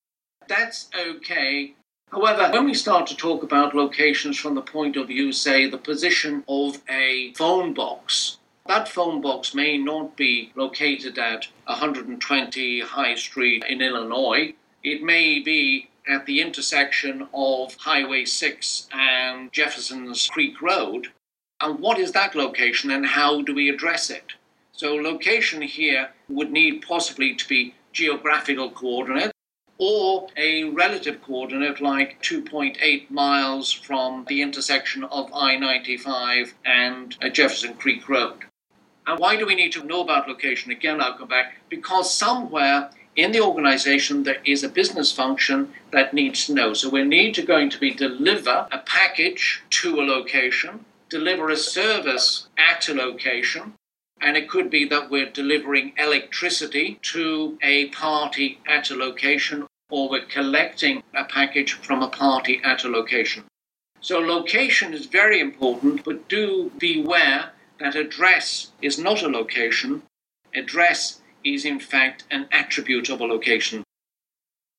That's 0.48 0.90
okay. 0.96 1.74
However, 2.12 2.52
when 2.52 2.66
we 2.66 2.74
start 2.74 3.08
to 3.08 3.16
talk 3.16 3.42
about 3.42 3.74
locations 3.74 4.38
from 4.38 4.54
the 4.54 4.62
point 4.62 4.98
of 4.98 5.08
view, 5.08 5.32
say, 5.32 5.68
the 5.68 5.78
position 5.78 6.44
of 6.48 6.82
a 6.90 7.34
phone 7.34 7.74
box, 7.74 8.38
that 8.68 8.88
phone 8.88 9.22
box 9.22 9.54
may 9.54 9.78
not 9.78 10.16
be 10.16 10.52
located 10.56 11.18
at 11.18 11.48
120 11.66 12.80
High 12.82 13.16
Street 13.16 13.64
in 13.68 13.82
Illinois. 13.82 14.54
It 14.84 15.04
may 15.04 15.40
be 15.40 15.90
at 16.08 16.26
the 16.26 16.42
intersection 16.42 17.28
of 17.34 17.76
Highway 17.76 18.26
6 18.26 18.88
and 18.94 19.52
Jefferson's 19.52 20.28
Creek 20.28 20.62
Road. 20.62 21.10
And 21.60 21.80
what 21.80 22.00
is 22.00 22.14
that 22.14 22.34
location 22.34 22.92
and 22.92 23.06
how 23.06 23.42
do 23.42 23.54
we 23.54 23.70
address 23.70 24.10
it? 24.10 24.34
So 24.72 24.96
location 24.96 25.62
here 25.62 26.12
would 26.30 26.52
need 26.52 26.82
possibly 26.82 27.36
to 27.36 27.48
be 27.48 27.76
geographical 27.92 28.72
coordinate 28.72 29.32
or 29.78 30.28
a 30.38 30.66
relative 30.66 31.22
coordinate 31.22 31.82
like 31.82 32.22
2.8 32.22 33.12
miles 33.12 33.72
from 33.72 34.26
the 34.30 34.42
intersection 34.42 35.04
of 35.04 35.34
I-95 35.34 36.54
and 36.64 37.18
Jefferson 37.34 37.74
Creek 37.74 38.08
Road. 38.08 38.46
And 39.08 39.20
why 39.20 39.36
do 39.36 39.46
we 39.46 39.56
need 39.56 39.72
to 39.74 39.84
know 39.84 40.02
about 40.02 40.28
location? 40.28 40.72
Again, 40.72 41.02
I'll 41.02 41.18
come 41.18 41.28
back. 41.28 41.56
Because 41.70 42.14
somewhere 42.14 42.92
in 43.16 43.32
the 43.32 43.42
organization 43.42 44.24
there 44.24 44.42
is 44.46 44.64
a 44.64 44.70
business 44.70 45.12
function 45.12 45.74
that 45.92 46.14
needs 46.14 46.46
to 46.46 46.54
know. 46.54 46.74
So 46.74 46.90
we 46.90 47.04
need 47.04 47.36
to 47.36 47.42
going 47.42 47.70
to 47.72 47.80
be 47.80 47.94
deliver 47.94 48.68
a 48.72 48.80
package 48.80 49.64
to 49.82 50.00
a 50.00 50.04
location, 50.04 50.86
deliver 51.10 51.50
a 51.50 51.58
service 51.58 52.48
at 52.58 52.88
a 52.88 52.94
location, 52.94 53.74
and 54.22 54.38
it 54.38 54.50
could 54.50 54.70
be 54.70 54.86
that 54.86 55.10
we're 55.10 55.30
delivering 55.30 55.94
electricity 55.98 57.00
to 57.02 57.58
a 57.64 57.88
party 57.88 58.60
at 58.68 58.92
a 58.92 58.96
location, 58.96 59.68
or 59.90 60.10
we're 60.10 60.26
collecting 60.26 61.04
a 61.16 61.26
package 61.26 61.74
from 61.74 62.02
a 62.02 62.08
party 62.08 62.62
at 62.64 62.84
a 62.84 62.88
location. 62.88 63.44
So, 64.00 64.20
location 64.20 64.94
is 64.94 65.06
very 65.06 65.40
important, 65.40 66.04
but 66.04 66.28
do 66.28 66.72
beware 66.80 67.52
that 67.82 67.96
address 67.96 68.72
is 68.82 69.00
not 69.00 69.24
a 69.24 69.28
location. 69.28 70.04
Address 70.54 71.22
is, 71.44 71.66
in 71.66 71.80
fact, 71.80 72.26
an 72.30 72.48
attribute 72.52 73.10
of 73.10 73.22
a 73.22 73.26
location. 73.26 73.84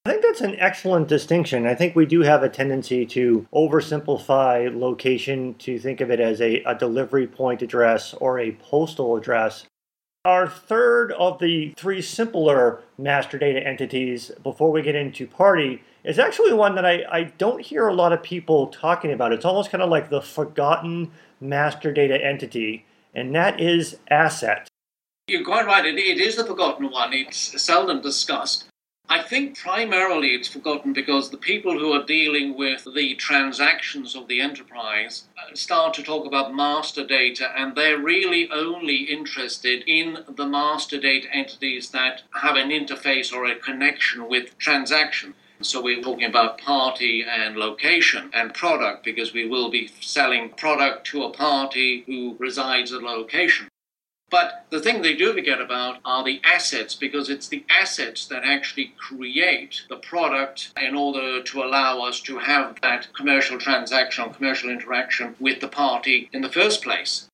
I 0.04 0.10
think 0.10 0.22
that's 0.22 0.40
an 0.40 0.56
excellent 0.58 1.06
distinction. 1.06 1.66
I 1.66 1.76
think 1.76 1.94
we 1.94 2.06
do 2.06 2.22
have 2.22 2.42
a 2.42 2.48
tendency 2.48 3.06
to 3.06 3.46
oversimplify 3.54 4.76
location 4.76 5.54
to 5.60 5.78
think 5.78 6.00
of 6.00 6.10
it 6.10 6.18
as 6.18 6.40
a, 6.40 6.62
a 6.64 6.74
delivery 6.74 7.26
point 7.26 7.62
address 7.62 8.12
or 8.14 8.38
a 8.38 8.52
postal 8.52 9.16
address. 9.16 9.64
Our 10.24 10.48
third 10.48 11.12
of 11.12 11.38
the 11.38 11.74
three 11.76 12.02
simpler 12.02 12.82
master 12.98 13.38
data 13.38 13.64
entities 13.64 14.30
before 14.42 14.70
we 14.70 14.82
get 14.82 14.94
into 14.94 15.26
party 15.26 15.82
is 16.04 16.18
actually 16.18 16.52
one 16.52 16.74
that 16.76 16.86
I, 16.86 17.04
I 17.10 17.24
don't 17.24 17.60
hear 17.60 17.86
a 17.86 17.94
lot 17.94 18.12
of 18.12 18.22
people 18.22 18.68
talking 18.68 19.12
about. 19.12 19.32
It's 19.32 19.44
almost 19.44 19.70
kind 19.70 19.82
of 19.82 19.90
like 19.90 20.10
the 20.10 20.20
forgotten 20.20 21.12
master 21.40 21.92
data 21.92 22.24
entity, 22.24 22.86
and 23.14 23.34
that 23.34 23.60
is 23.60 23.96
asset. 24.10 24.68
You're 25.28 25.44
quite 25.44 25.66
right. 25.66 25.86
It, 25.86 25.98
it 25.98 26.18
is 26.18 26.36
the 26.36 26.44
forgotten 26.44 26.90
one. 26.90 27.12
It's 27.12 27.60
seldom 27.62 28.02
discussed. 28.02 28.64
I 29.08 29.20
think 29.20 29.58
primarily 29.58 30.28
it's 30.28 30.48
forgotten 30.48 30.92
because 30.92 31.28
the 31.28 31.36
people 31.36 31.78
who 31.78 31.92
are 31.92 32.04
dealing 32.04 32.56
with 32.56 32.86
the 32.94 33.14
transactions 33.16 34.14
of 34.14 34.26
the 34.26 34.40
enterprise 34.40 35.24
uh, 35.36 35.54
start 35.54 35.92
to 35.94 36.02
talk 36.02 36.24
about 36.24 36.54
master 36.54 37.04
data 37.04 37.52
and 37.54 37.74
they're 37.74 37.98
really 37.98 38.48
only 38.50 39.02
interested 39.02 39.84
in 39.86 40.24
the 40.28 40.46
master 40.46 40.98
data 40.98 41.28
entities 41.30 41.90
that 41.90 42.22
have 42.34 42.56
an 42.56 42.70
interface 42.70 43.32
or 43.32 43.44
a 43.44 43.56
connection 43.56 44.28
with 44.28 44.56
transaction. 44.56 45.34
So 45.62 45.80
we're 45.80 46.02
talking 46.02 46.24
about 46.24 46.58
party 46.58 47.24
and 47.24 47.56
location 47.56 48.30
and 48.34 48.52
product 48.52 49.04
because 49.04 49.32
we 49.32 49.46
will 49.48 49.70
be 49.70 49.90
selling 50.00 50.50
product 50.50 51.06
to 51.08 51.22
a 51.22 51.30
party 51.30 52.02
who 52.06 52.36
resides 52.38 52.92
at 52.92 53.02
a 53.02 53.06
location. 53.06 53.68
But 54.30 54.64
the 54.70 54.80
thing 54.80 55.02
they 55.02 55.14
do 55.14 55.34
forget 55.34 55.60
about 55.60 55.98
are 56.04 56.24
the 56.24 56.40
assets 56.42 56.94
because 56.94 57.28
it's 57.28 57.48
the 57.48 57.64
assets 57.68 58.26
that 58.28 58.44
actually 58.44 58.94
create 58.96 59.82
the 59.88 59.96
product 59.96 60.72
in 60.80 60.94
order 60.94 61.42
to 61.42 61.62
allow 61.62 62.00
us 62.00 62.20
to 62.22 62.38
have 62.38 62.80
that 62.80 63.12
commercial 63.12 63.58
transaction, 63.58 64.24
or 64.24 64.32
commercial 64.32 64.70
interaction 64.70 65.36
with 65.38 65.60
the 65.60 65.68
party 65.68 66.30
in 66.32 66.40
the 66.40 66.48
first 66.48 66.82
place. 66.82 67.28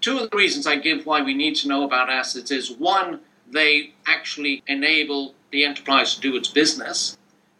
Two 0.00 0.18
of 0.18 0.30
the 0.30 0.36
reasons 0.36 0.66
I 0.66 0.76
give 0.76 1.06
why 1.06 1.22
we 1.22 1.34
need 1.34 1.56
to 1.56 1.68
know 1.68 1.84
about 1.84 2.10
assets 2.10 2.50
is 2.50 2.70
one, 2.70 3.20
they 3.50 3.94
actually 4.06 4.62
enable 4.66 5.34
the 5.50 5.64
enterprise 5.64 6.14
to 6.14 6.20
do 6.20 6.36
its 6.36 6.48
business. 6.48 7.17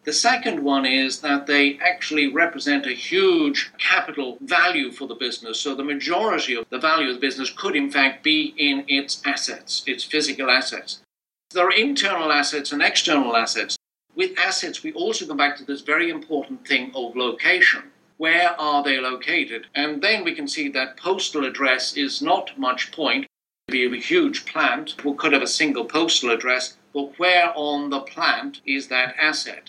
The 0.09 0.15
second 0.15 0.65
one 0.65 0.87
is 0.87 1.21
that 1.21 1.47
they 1.47 1.79
actually 1.81 2.29
represent 2.29 2.87
a 2.87 2.95
huge 2.95 3.71
capital 3.77 4.39
value 4.41 4.91
for 4.91 5.07
the 5.07 5.15
business. 5.15 5.61
So 5.61 5.75
the 5.75 5.85
majority 5.85 6.55
of 6.55 6.65
the 6.71 6.79
value 6.79 7.11
of 7.11 7.17
the 7.17 7.21
business 7.21 7.51
could, 7.51 7.77
in 7.77 7.91
fact, 7.91 8.23
be 8.23 8.55
in 8.57 8.87
its 8.89 9.21
assets, 9.27 9.83
its 9.87 10.05
physical 10.05 10.51
assets. 10.51 11.03
There 11.51 11.67
are 11.67 11.73
internal 11.73 12.33
assets 12.33 12.73
and 12.73 12.81
external 12.81 13.37
assets. 13.37 13.77
With 14.15 14.39
assets, 14.39 14.83
we 14.83 14.95
also 14.95 15.27
come 15.27 15.37
back 15.37 15.59
to 15.59 15.65
this 15.67 15.83
very 15.83 16.09
important 16.09 16.67
thing 16.67 16.91
of 16.95 17.15
location. 17.15 17.83
Where 18.17 18.59
are 18.59 18.83
they 18.83 18.99
located? 19.01 19.67
And 19.75 20.01
then 20.01 20.25
we 20.25 20.35
can 20.35 20.49
see 20.49 20.71
that 20.71 20.97
postal 20.97 21.45
address 21.45 21.99
is 21.99 22.23
not 22.23 22.59
much 22.59 22.93
point. 22.93 23.27
Be 23.67 23.85
a 23.85 24.01
huge 24.01 24.47
plant, 24.47 25.05
we 25.05 25.13
could 25.13 25.35
have 25.35 25.43
a 25.43 25.47
single 25.47 25.85
postal 25.85 26.31
address, 26.31 26.79
but 26.95 27.19
where 27.19 27.53
on 27.55 27.91
the 27.91 28.01
plant 28.01 28.63
is 28.65 28.89
that 28.89 29.15
asset? 29.21 29.69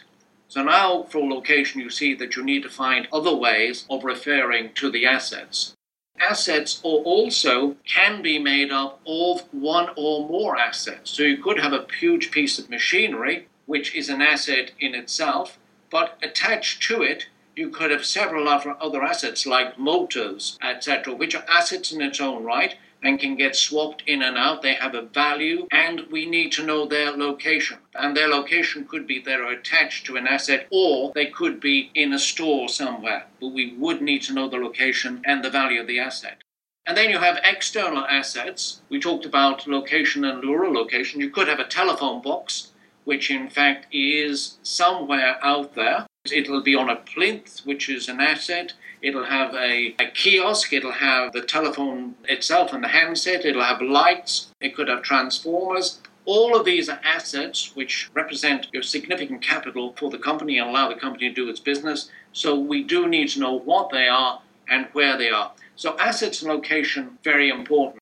So 0.49 0.63
now 0.63 1.03
for 1.03 1.19
location, 1.19 1.79
you 1.79 1.91
see 1.91 2.15
that 2.15 2.35
you 2.35 2.43
need 2.43 2.63
to 2.63 2.69
find 2.69 3.07
other 3.13 3.35
ways 3.35 3.85
of 3.87 4.03
referring 4.03 4.73
to 4.73 4.89
the 4.89 5.05
assets. 5.05 5.75
Assets 6.19 6.81
also 6.83 7.77
can 7.85 8.23
be 8.23 8.39
made 8.39 8.71
up 8.71 8.99
of 9.05 9.41
one 9.51 9.89
or 9.95 10.27
more 10.27 10.57
assets. 10.57 11.11
So 11.11 11.21
you 11.21 11.37
could 11.37 11.59
have 11.59 11.71
a 11.71 11.85
huge 11.99 12.31
piece 12.31 12.57
of 12.57 12.67
machinery, 12.67 13.47
which 13.67 13.95
is 13.95 14.09
an 14.09 14.23
asset 14.23 14.71
in 14.79 14.95
itself, 14.95 15.59
but 15.91 16.17
attached 16.23 16.81
to 16.83 17.03
it, 17.03 17.27
you 17.55 17.69
could 17.69 17.91
have 17.91 18.03
several 18.03 18.49
other 18.49 19.03
assets 19.03 19.45
like 19.45 19.77
motors, 19.77 20.57
etc., 20.63 21.13
which 21.13 21.35
are 21.35 21.45
assets 21.47 21.91
in 21.91 22.01
its 22.01 22.19
own 22.19 22.43
right, 22.43 22.75
and 23.01 23.19
can 23.19 23.35
get 23.35 23.55
swapped 23.55 24.03
in 24.05 24.21
and 24.21 24.37
out. 24.37 24.61
They 24.61 24.73
have 24.73 24.95
a 24.95 25.01
value, 25.01 25.67
and 25.71 26.01
we 26.11 26.25
need 26.25 26.51
to 26.53 26.65
know 26.65 26.85
their 26.85 27.11
location. 27.11 27.79
And 27.95 28.15
their 28.15 28.27
location 28.27 28.85
could 28.85 29.07
be 29.07 29.19
they're 29.19 29.51
attached 29.51 30.05
to 30.05 30.17
an 30.17 30.27
asset, 30.27 30.67
or 30.71 31.11
they 31.15 31.27
could 31.27 31.59
be 31.59 31.91
in 31.95 32.13
a 32.13 32.19
store 32.19 32.67
somewhere. 32.67 33.27
But 33.39 33.49
we 33.49 33.73
would 33.73 34.01
need 34.01 34.23
to 34.23 34.33
know 34.33 34.49
the 34.49 34.57
location 34.57 35.21
and 35.25 35.43
the 35.43 35.49
value 35.49 35.81
of 35.81 35.87
the 35.87 35.99
asset. 35.99 36.39
And 36.85 36.97
then 36.97 37.09
you 37.09 37.19
have 37.19 37.39
external 37.43 38.05
assets. 38.05 38.81
We 38.89 38.99
talked 38.99 39.25
about 39.25 39.67
location 39.67 40.25
and 40.25 40.43
rural 40.43 40.73
location. 40.73 41.21
You 41.21 41.29
could 41.29 41.47
have 41.47 41.59
a 41.59 41.67
telephone 41.67 42.21
box, 42.21 42.71
which 43.05 43.29
in 43.29 43.49
fact 43.49 43.85
is 43.93 44.57
somewhere 44.63 45.37
out 45.43 45.75
there. 45.75 46.07
It'll 46.31 46.61
be 46.61 46.75
on 46.75 46.89
a 46.89 46.95
plinth, 46.95 47.61
which 47.63 47.89
is 47.89 48.09
an 48.09 48.19
asset. 48.19 48.73
It'll 49.01 49.25
have 49.25 49.53
a, 49.55 49.95
a, 49.99 50.07
kiosk, 50.13 50.73
it'll 50.73 50.91
have 50.91 51.31
the 51.33 51.41
telephone 51.41 52.15
itself 52.25 52.73
and 52.73 52.83
the 52.83 52.89
handset, 52.89 53.45
it'll 53.45 53.63
have 53.63 53.81
lights, 53.81 54.51
it 54.59 54.75
could 54.75 54.89
have 54.89 55.03
transformers. 55.03 56.01
All 56.25 56.55
of 56.55 56.65
these 56.65 56.89
are 56.89 56.99
assets 57.03 57.71
which 57.75 58.09
represent 58.13 58.67
your 58.73 58.83
significant 58.83 59.41
capital 59.41 59.95
for 59.97 60.09
the 60.09 60.17
company 60.17 60.59
and 60.59 60.69
allow 60.69 60.89
the 60.89 60.99
company 60.99 61.29
to 61.29 61.33
do 61.33 61.49
its 61.49 61.59
business. 61.59 62.09
So 62.33 62.59
we 62.59 62.83
do 62.83 63.07
need 63.07 63.29
to 63.29 63.39
know 63.39 63.53
what 63.53 63.89
they 63.89 64.07
are 64.07 64.41
and 64.69 64.87
where 64.93 65.17
they 65.17 65.29
are. 65.29 65.53
So 65.75 65.97
assets 65.97 66.41
and 66.41 66.51
location, 66.51 67.17
very 67.23 67.49
important. 67.49 67.99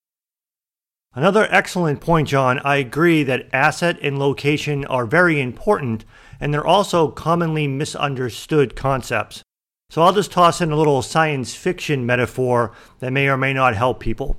Another 1.14 1.48
excellent 1.50 2.02
point, 2.02 2.28
John. 2.28 2.60
I 2.60 2.78
agree 2.78 3.24
that 3.24 3.48
asset 3.54 3.98
and 4.02 4.20
location 4.20 4.84
are 4.86 5.06
very 5.06 5.40
important. 5.40 6.06
and 6.40 6.54
they're 6.54 6.66
also 6.66 7.10
commonly 7.10 7.68
misunderstood 7.68 8.76
concepts. 8.76 9.44
So 9.90 10.02
I'll 10.02 10.14
just 10.14 10.32
toss 10.32 10.62
in 10.62 10.72
a 10.72 10.76
little 10.76 11.02
science 11.02 11.56
fiction 11.56 12.06
metaphor 12.06 12.74
that 13.00 13.14
may 13.14 13.28
or 13.28 13.38
may 13.38 13.54
not 13.54 13.76
help 13.76 14.00
people. 14.00 14.38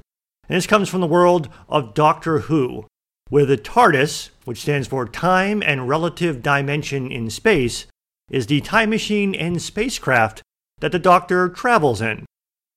And 0.48 0.56
this 0.56 0.66
comes 0.66 0.88
from 0.88 1.00
the 1.00 1.06
world 1.06 1.48
of 1.68 1.94
Doctor 1.94 2.40
Who, 2.40 2.86
where 3.28 3.46
the 3.46 3.56
TARDIS, 3.56 4.30
which 4.44 4.60
stands 4.60 4.88
for 4.88 5.06
Time 5.06 5.62
and 5.62 5.88
Relative 5.88 6.42
Dimension 6.42 7.10
in 7.10 7.30
Space, 7.30 7.86
is 8.30 8.46
the 8.46 8.60
time 8.60 8.90
machine 8.90 9.34
and 9.34 9.60
spacecraft 9.60 10.42
that 10.80 10.92
the 10.92 10.98
Doctor 10.98 11.48
travels 11.48 12.00
in. 12.00 12.24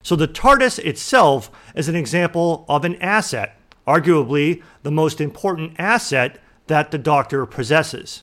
So 0.04 0.16
the 0.16 0.28
TARDIS 0.28 0.80
itself 0.80 1.52
is 1.76 1.88
an 1.88 1.96
example 1.96 2.66
of 2.68 2.84
an 2.86 2.96
asset, 3.02 3.60
arguably 3.86 4.64
the 4.84 4.92
most 4.92 5.22
important 5.22 5.74
asset 5.78 6.40
that 6.68 6.92
the 6.92 6.98
Doctor 6.98 7.46
possesses. 7.46 8.22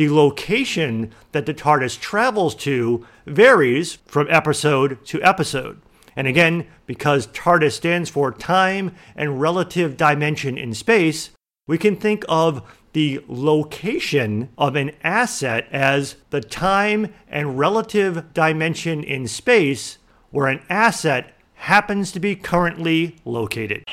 The 0.00 0.08
location 0.08 1.12
that 1.32 1.44
the 1.44 1.52
TARDIS 1.52 2.00
travels 2.00 2.54
to 2.54 3.06
varies 3.26 3.98
from 4.06 4.28
episode 4.30 5.04
to 5.04 5.22
episode. 5.22 5.82
And 6.16 6.26
again, 6.26 6.66
because 6.86 7.26
TARDIS 7.26 7.72
stands 7.72 8.08
for 8.08 8.32
time 8.32 8.94
and 9.14 9.42
relative 9.42 9.98
dimension 9.98 10.56
in 10.56 10.72
space, 10.72 11.32
we 11.66 11.76
can 11.76 11.96
think 11.96 12.24
of 12.30 12.62
the 12.94 13.22
location 13.28 14.48
of 14.56 14.74
an 14.74 14.92
asset 15.04 15.68
as 15.70 16.16
the 16.30 16.40
time 16.40 17.12
and 17.28 17.58
relative 17.58 18.32
dimension 18.32 19.04
in 19.04 19.28
space 19.28 19.98
where 20.30 20.46
an 20.46 20.62
asset 20.70 21.34
happens 21.56 22.10
to 22.12 22.20
be 22.20 22.34
currently 22.34 23.16
located. 23.26 23.84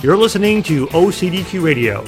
You're 0.00 0.16
listening 0.16 0.62
to 0.62 0.86
OCDQ 0.88 1.60
Radio, 1.60 2.02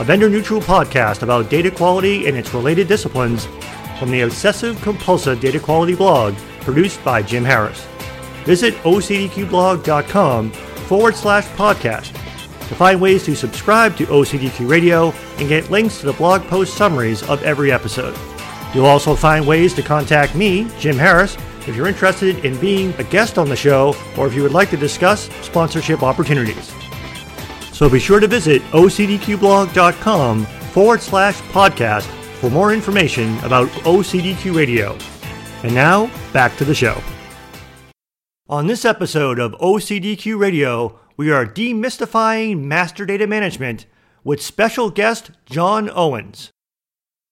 a 0.00 0.04
vendor 0.04 0.28
neutral 0.28 0.60
podcast 0.60 1.22
about 1.22 1.48
data 1.48 1.70
quality 1.70 2.26
and 2.26 2.36
its 2.36 2.52
related 2.52 2.88
disciplines 2.88 3.46
from 4.00 4.10
the 4.10 4.22
Obsessive 4.22 4.80
Compulsive 4.82 5.40
Data 5.40 5.60
Quality 5.60 5.94
blog 5.94 6.34
produced 6.62 7.02
by 7.04 7.22
Jim 7.22 7.44
Harris. 7.44 7.86
Visit 8.44 8.74
ocdqblog.com 8.78 10.50
forward 10.50 11.14
slash 11.14 11.46
podcast 11.50 12.12
to 12.66 12.74
find 12.74 13.00
ways 13.00 13.24
to 13.26 13.36
subscribe 13.36 13.96
to 13.98 14.06
OCDQ 14.06 14.68
Radio 14.68 15.12
and 15.38 15.48
get 15.48 15.70
links 15.70 16.00
to 16.00 16.06
the 16.06 16.14
blog 16.14 16.42
post 16.42 16.76
summaries 16.76 17.22
of 17.28 17.40
every 17.44 17.70
episode. 17.70 18.18
You'll 18.74 18.86
also 18.86 19.14
find 19.14 19.46
ways 19.46 19.74
to 19.74 19.82
contact 19.82 20.34
me, 20.34 20.68
Jim 20.80 20.98
Harris, 20.98 21.36
if 21.68 21.76
you're 21.76 21.86
interested 21.86 22.44
in 22.44 22.58
being 22.58 22.92
a 22.94 23.04
guest 23.04 23.38
on 23.38 23.48
the 23.48 23.54
show 23.54 23.94
or 24.16 24.26
if 24.26 24.34
you 24.34 24.42
would 24.42 24.50
like 24.50 24.70
to 24.70 24.76
discuss 24.76 25.30
sponsorship 25.40 26.02
opportunities. 26.02 26.74
So 27.78 27.88
be 27.88 28.00
sure 28.00 28.18
to 28.18 28.26
visit 28.26 28.60
ocdqblog.com 28.72 30.44
forward 30.44 31.00
slash 31.00 31.40
podcast 31.52 32.06
for 32.40 32.50
more 32.50 32.72
information 32.74 33.38
about 33.44 33.68
OCDQ 33.68 34.56
Radio. 34.56 34.98
And 35.62 35.76
now, 35.76 36.10
back 36.32 36.56
to 36.56 36.64
the 36.64 36.74
show. 36.74 37.00
On 38.48 38.66
this 38.66 38.84
episode 38.84 39.38
of 39.38 39.52
OCDQ 39.60 40.40
Radio, 40.40 40.98
we 41.16 41.30
are 41.30 41.46
demystifying 41.46 42.64
master 42.64 43.06
data 43.06 43.28
management 43.28 43.86
with 44.24 44.42
special 44.42 44.90
guest 44.90 45.30
John 45.46 45.88
Owens. 45.88 46.50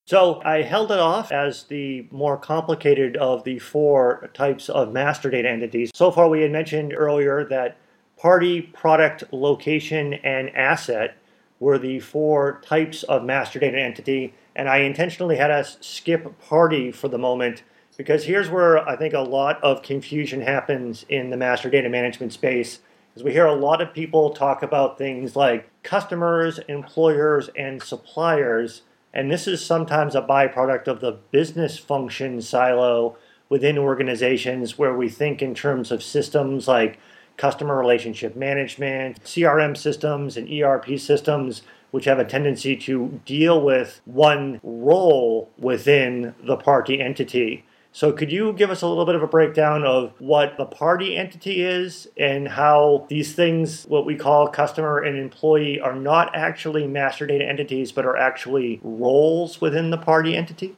So 0.05 0.41
I 0.45 0.61
held 0.61 0.93
it 0.93 0.99
off 0.99 1.33
as 1.33 1.63
the 1.63 2.07
more 2.09 2.37
complicated 2.37 3.17
of 3.17 3.43
the 3.43 3.59
four 3.59 4.29
types 4.33 4.69
of 4.69 4.93
master 4.93 5.29
data 5.29 5.49
entities. 5.49 5.91
So 5.93 6.09
far, 6.09 6.29
we 6.29 6.43
had 6.43 6.51
mentioned 6.53 6.93
earlier 6.95 7.43
that 7.49 7.75
party, 8.17 8.61
product, 8.61 9.23
location, 9.31 10.13
and 10.15 10.49
asset 10.55 11.17
were 11.59 11.77
the 11.77 11.99
four 11.99 12.61
types 12.63 13.03
of 13.03 13.23
master 13.23 13.59
data 13.59 13.79
entity. 13.79 14.33
And 14.55 14.67
I 14.67 14.77
intentionally 14.79 15.37
had 15.37 15.51
us 15.51 15.77
skip 15.81 16.39
party 16.39 16.91
for 16.91 17.07
the 17.07 17.17
moment 17.17 17.63
because 17.97 18.25
here's 18.25 18.49
where 18.49 18.87
I 18.87 18.95
think 18.95 19.13
a 19.13 19.19
lot 19.19 19.61
of 19.63 19.81
confusion 19.81 20.41
happens 20.41 21.05
in 21.09 21.31
the 21.31 21.37
master 21.37 21.69
data 21.69 21.89
management 21.89 22.33
space. 22.33 22.79
Is 23.15 23.23
we 23.23 23.31
hear 23.31 23.47
a 23.47 23.55
lot 23.55 23.81
of 23.81 23.93
people 23.93 24.29
talk 24.29 24.61
about 24.61 24.97
things 24.97 25.35
like 25.35 25.69
customers, 25.81 26.59
employers, 26.67 27.49
and 27.57 27.81
suppliers, 27.81 28.83
and 29.13 29.31
this 29.31 29.47
is 29.47 29.65
sometimes 29.65 30.13
a 30.13 30.21
byproduct 30.21 30.87
of 30.87 31.01
the 31.01 31.17
business 31.31 31.79
function 31.79 32.39
silo 32.41 33.17
within 33.49 33.77
organizations 33.77 34.77
where 34.77 34.95
we 34.95 35.09
think 35.09 35.41
in 35.41 35.55
terms 35.55 35.91
of 35.91 36.03
systems 36.03 36.67
like 36.67 36.99
customer 37.37 37.77
relationship 37.77 38.35
management, 38.35 39.23
CRM 39.23 39.77
systems, 39.77 40.37
and 40.37 40.51
ERP 40.51 40.99
systems, 40.99 41.61
which 41.91 42.05
have 42.05 42.19
a 42.19 42.25
tendency 42.25 42.75
to 42.75 43.21
deal 43.25 43.61
with 43.61 44.01
one 44.05 44.59
role 44.63 45.49
within 45.57 46.35
the 46.43 46.57
party 46.57 46.99
entity. 46.99 47.63
So, 47.93 48.11
could 48.11 48.31
you 48.31 48.53
give 48.53 48.69
us 48.69 48.83
a 48.83 48.87
little 48.87 49.05
bit 49.05 49.15
of 49.15 49.23
a 49.23 49.27
breakdown 49.27 49.83
of 49.83 50.13
what 50.19 50.57
the 50.57 50.65
party 50.65 51.15
entity 51.15 51.63
is 51.63 52.07
and 52.15 52.47
how 52.47 53.07
these 53.09 53.33
things, 53.33 53.85
what 53.85 54.05
we 54.05 54.15
call 54.15 54.49
customer 54.49 54.99
and 54.99 55.17
employee, 55.17 55.79
are 55.79 55.95
not 55.95 56.35
actually 56.35 56.85
master 56.85 57.25
data 57.25 57.47
entities 57.47 57.91
but 57.91 58.05
are 58.05 58.17
actually 58.17 58.79
roles 58.83 59.61
within 59.61 59.89
the 59.89 59.97
party 59.97 60.35
entity? 60.35 60.75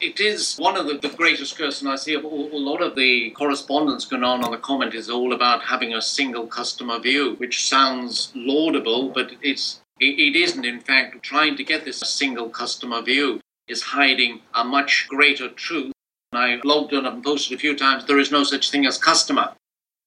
It 0.00 0.20
is 0.20 0.56
one 0.56 0.76
of 0.76 0.86
the, 0.86 0.98
the 0.98 1.14
greatest 1.14 1.56
curses 1.56 1.82
and 1.82 1.90
I 1.90 1.96
see. 1.96 2.14
A, 2.14 2.18
a 2.18 2.20
lot 2.20 2.82
of 2.82 2.96
the 2.96 3.30
correspondence 3.30 4.04
going 4.04 4.24
on 4.24 4.44
on 4.44 4.50
the 4.50 4.58
comment 4.58 4.94
is 4.94 5.08
all 5.08 5.32
about 5.32 5.62
having 5.62 5.94
a 5.94 6.02
single 6.02 6.46
customer 6.46 6.98
view, 6.98 7.34
which 7.36 7.66
sounds 7.66 8.32
laudable, 8.34 9.08
but 9.08 9.32
it's 9.42 9.80
it, 9.98 10.18
it 10.18 10.36
isn't. 10.36 10.64
In 10.64 10.80
fact, 10.80 11.22
trying 11.22 11.56
to 11.56 11.64
get 11.64 11.84
this 11.84 11.98
single 11.98 12.50
customer 12.50 13.00
view 13.02 13.40
is 13.68 13.82
hiding 13.82 14.42
a 14.54 14.64
much 14.64 15.06
greater 15.08 15.48
truth 15.48 15.92
I 16.36 16.60
logged 16.64 16.92
on 16.92 17.06
and 17.06 17.24
posted 17.24 17.56
a 17.56 17.60
few 17.60 17.74
times, 17.76 18.04
there 18.04 18.18
is 18.18 18.30
no 18.30 18.44
such 18.44 18.70
thing 18.70 18.86
as 18.86 18.98
customer. 18.98 19.54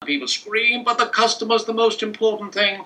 People 0.06 0.28
scream, 0.28 0.84
but 0.84 0.97
the 0.97 1.08
customer's 1.08 1.65
the 1.65 1.73
most 1.73 2.04
important 2.04 2.54
thing. 2.54 2.86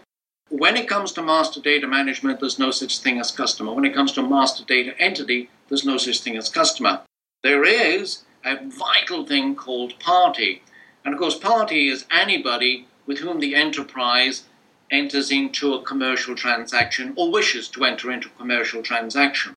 When 0.50 0.78
it 0.78 0.88
comes 0.88 1.12
to 1.14 1.22
master 1.22 1.60
data 1.60 1.88
management, 1.88 2.40
there's 2.40 2.60
no 2.60 2.72
such 2.72 3.00
thing 3.00 3.20
as 3.20 3.32
customer. 3.32 3.74
When 3.74 3.86
it 3.86 3.94
comes 3.94 4.12
to 4.14 4.22
master 4.22 4.64
data 4.66 4.94
entity, 5.00 5.50
there's 5.74 5.86
no 5.86 5.98
such 5.98 6.22
thing 6.22 6.38
as 6.38 6.50
customer. 6.50 7.02
There 7.42 7.66
is 7.66 8.24
a 8.46 8.58
vital 8.64 9.26
thing 9.26 9.56
called 9.56 10.00
party. 10.00 10.62
And 11.04 11.14
of 11.14 11.20
course, 11.20 11.38
party 11.38 11.90
is 11.90 12.06
anybody 12.12 12.88
with 13.06 13.20
whom 13.20 13.40
the 13.40 13.56
enterprise 13.56 14.44
enters 14.92 15.32
into 15.32 15.74
a 15.74 15.84
commercial 15.84 16.36
transaction 16.36 17.14
or 17.18 17.32
wishes 17.32 17.68
to 17.70 17.84
enter 17.84 18.12
into 18.12 18.30
a 18.30 18.38
commercial 18.38 18.84
transaction 18.84 19.56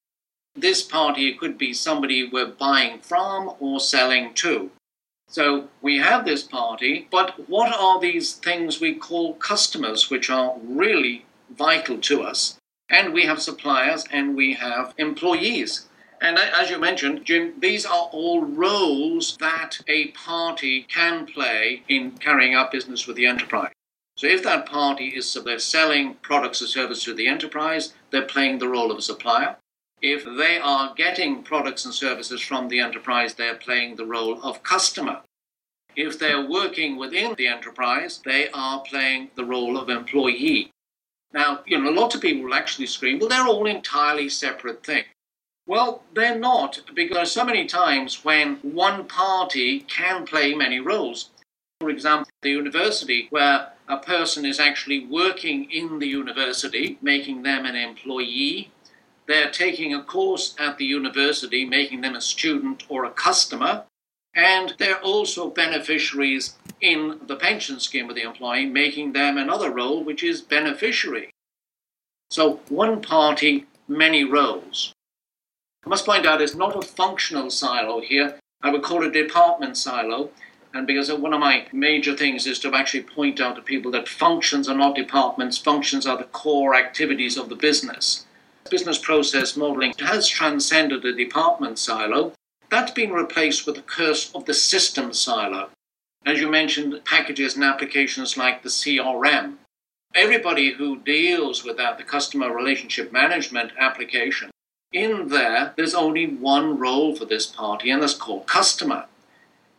this 0.57 0.83
party 0.83 1.35
could 1.35 1.59
be 1.59 1.73
somebody 1.73 2.27
we're 2.27 2.47
buying 2.47 2.99
from 3.01 3.53
or 3.61 3.79
selling 3.79 4.33
to. 4.35 4.71
So 5.29 5.69
we 5.83 5.99
have 5.99 6.25
this 6.25 6.43
party, 6.43 7.09
but 7.11 7.49
what 7.49 7.75
are 7.75 8.01
these 8.01 8.35
things 8.35 8.81
we 8.81 8.95
call 8.95 9.35
customers, 9.35 10.09
which 10.09 10.31
are 10.31 10.55
really 10.63 11.27
vital 11.51 11.99
to 11.99 12.23
us? 12.23 12.59
And 12.89 13.13
we 13.13 13.25
have 13.25 13.43
suppliers 13.43 14.05
and 14.11 14.37
we 14.37 14.55
have 14.55 14.95
employees. 14.97 15.89
And 16.21 16.39
as 16.39 16.71
you 16.71 16.79
mentioned, 16.79 17.25
Jim, 17.25 17.55
these 17.59 17.85
are 17.85 18.09
all 18.11 18.45
roles 18.45 19.37
that 19.39 19.79
a 19.87 20.09
party 20.09 20.83
can 20.83 21.27
play 21.27 21.83
in 21.89 22.13
carrying 22.13 22.55
out 22.55 22.73
business 22.73 23.07
with 23.07 23.17
the 23.17 23.27
enterprise. 23.27 23.73
So 24.17 24.27
if 24.27 24.43
that 24.45 24.65
party 24.65 25.09
is 25.09 25.37
they're 25.45 25.59
selling 25.59 26.15
products 26.23 26.63
or 26.63 26.67
services 26.67 27.05
to 27.05 27.15
the 27.15 27.29
enterprise, 27.29 27.93
they're 28.11 28.23
playing 28.23 28.59
the 28.59 28.69
role 28.69 28.91
of 28.91 28.99
a 28.99 29.03
supplier. 29.03 29.57
If 30.01 30.25
they 30.25 30.59
are 30.59 30.95
getting 30.95 31.43
products 31.43 31.85
and 31.85 31.93
services 31.93 32.41
from 32.41 32.69
the 32.69 32.81
enterprise, 32.81 33.35
they're 33.35 33.57
playing 33.57 33.97
the 33.97 34.07
role 34.07 34.43
of 34.43 34.63
customer. 34.63 35.21
If 35.97 36.19
they're 36.19 36.47
working 36.47 36.97
within 36.97 37.35
the 37.35 37.47
enterprise, 37.47 38.21
they 38.25 38.49
are 38.55 38.81
playing 38.81 39.31
the 39.35 39.45
role 39.45 39.77
of 39.77 39.91
employee. 39.91 40.71
Now, 41.33 41.61
you 41.67 41.79
know, 41.79 41.91
lots 41.91 42.15
of 42.15 42.23
people 42.23 42.45
will 42.45 42.55
actually 42.55 42.87
scream, 42.87 43.19
well, 43.19 43.29
they're 43.29 43.47
all 43.47 43.67
entirely 43.67 44.29
separate 44.29 44.85
things. 44.85 45.07
Well, 45.67 46.03
they're 46.15 46.39
not, 46.39 46.81
because 46.95 47.33
so 47.33 47.45
many 47.45 47.67
times 47.67 48.25
when 48.25 48.57
one 48.63 49.09
party 49.09 49.81
can 49.81 50.25
play 50.25 50.55
many 50.55 50.79
roles. 50.79 51.31
For 51.81 51.91
example, 51.91 52.31
the 52.43 52.51
university, 52.51 53.27
where 53.31 53.73
a 53.89 53.99
person 53.99 54.47
is 54.47 54.61
actually 54.61 55.05
working 55.07 55.71
in 55.71 55.99
the 55.99 56.07
university, 56.07 56.99
making 57.03 57.43
them 57.43 57.67
an 57.67 57.75
employee, 57.75 58.71
they're 59.27 59.51
taking 59.51 59.93
a 59.93 60.05
course 60.05 60.55
at 60.59 60.79
the 60.79 60.85
university, 60.85 61.65
making 61.65 62.01
them 62.01 62.15
a 62.15 62.21
student 62.21 62.85
or 62.89 63.05
a 63.05 63.11
customer, 63.11 63.85
and 64.35 64.75
they're 64.79 65.01
also 65.01 65.51
beneficiaries 65.51 66.57
in 66.81 67.19
the 67.27 67.37
pension 67.37 67.81
scheme 67.81 68.09
of 68.09 68.15
the 68.15 68.23
employee, 68.23 68.67
making 68.67 69.13
them 69.13 69.37
another 69.37 69.71
role, 69.71 70.05
which 70.05 70.23
is 70.23 70.43
beneficiary. 70.43 71.31
So, 72.31 72.61
one 72.69 73.03
party, 73.03 73.67
many 73.89 74.23
roles. 74.25 74.93
I 75.87 75.89
must 75.89 76.05
point 76.05 76.27
out 76.27 76.43
it's 76.43 76.57
not 76.57 76.75
a 76.75 76.83
functional 76.83 77.49
silo 77.49 78.01
here. 78.01 78.41
I 78.61 78.71
would 78.71 78.83
call 78.83 79.05
it 79.05 79.15
a 79.15 79.23
department 79.23 79.77
silo. 79.77 80.31
And 80.75 80.85
because 80.85 81.13
one 81.13 81.33
of 81.33 81.39
my 81.39 81.69
major 81.73 82.17
things 82.17 82.45
is 82.45 82.59
to 82.61 82.75
actually 82.75 83.05
point 83.05 83.41
out 83.41 83.55
to 83.55 83.63
people 83.63 83.93
that 83.93 84.09
functions 84.09 84.69
are 84.69 84.77
not 84.77 84.97
departments, 84.97 85.59
functions 85.59 86.05
are 86.05 86.19
the 86.19 86.25
core 86.25 86.75
activities 86.75 87.37
of 87.37 87.49
the 87.49 87.55
business. 87.55 88.27
Business 88.69 88.99
process 88.99 89.57
modeling 89.57 89.95
has 90.01 90.27
transcended 90.27 91.03
the 91.03 91.13
department 91.13 91.79
silo. 91.79 92.33
That's 92.69 92.91
been 92.91 93.13
replaced 93.13 93.65
with 93.65 93.77
the 93.77 93.83
curse 93.83 94.35
of 94.35 94.45
the 94.45 94.55
system 94.55 95.13
silo. 95.13 95.71
As 96.27 96.41
you 96.41 96.51
mentioned, 96.51 97.01
packages 97.05 97.55
and 97.55 97.63
applications 97.63 98.37
like 98.37 98.65
the 98.65 98.71
CRM. 98.71 99.59
Everybody 100.17 100.73
who 100.73 100.99
deals 100.99 101.63
with 101.63 101.77
that, 101.77 101.97
the 101.97 102.03
customer 102.03 102.53
relationship 102.53 103.13
management 103.13 103.71
application, 103.79 104.51
in 104.93 105.29
there, 105.29 105.75
there's 105.77 105.95
only 105.95 106.27
one 106.27 106.79
role 106.79 107.15
for 107.15 107.25
this 107.25 107.47
party, 107.47 107.91
and 107.91 108.03
that's 108.03 108.15
called 108.15 108.47
customer. 108.47 109.07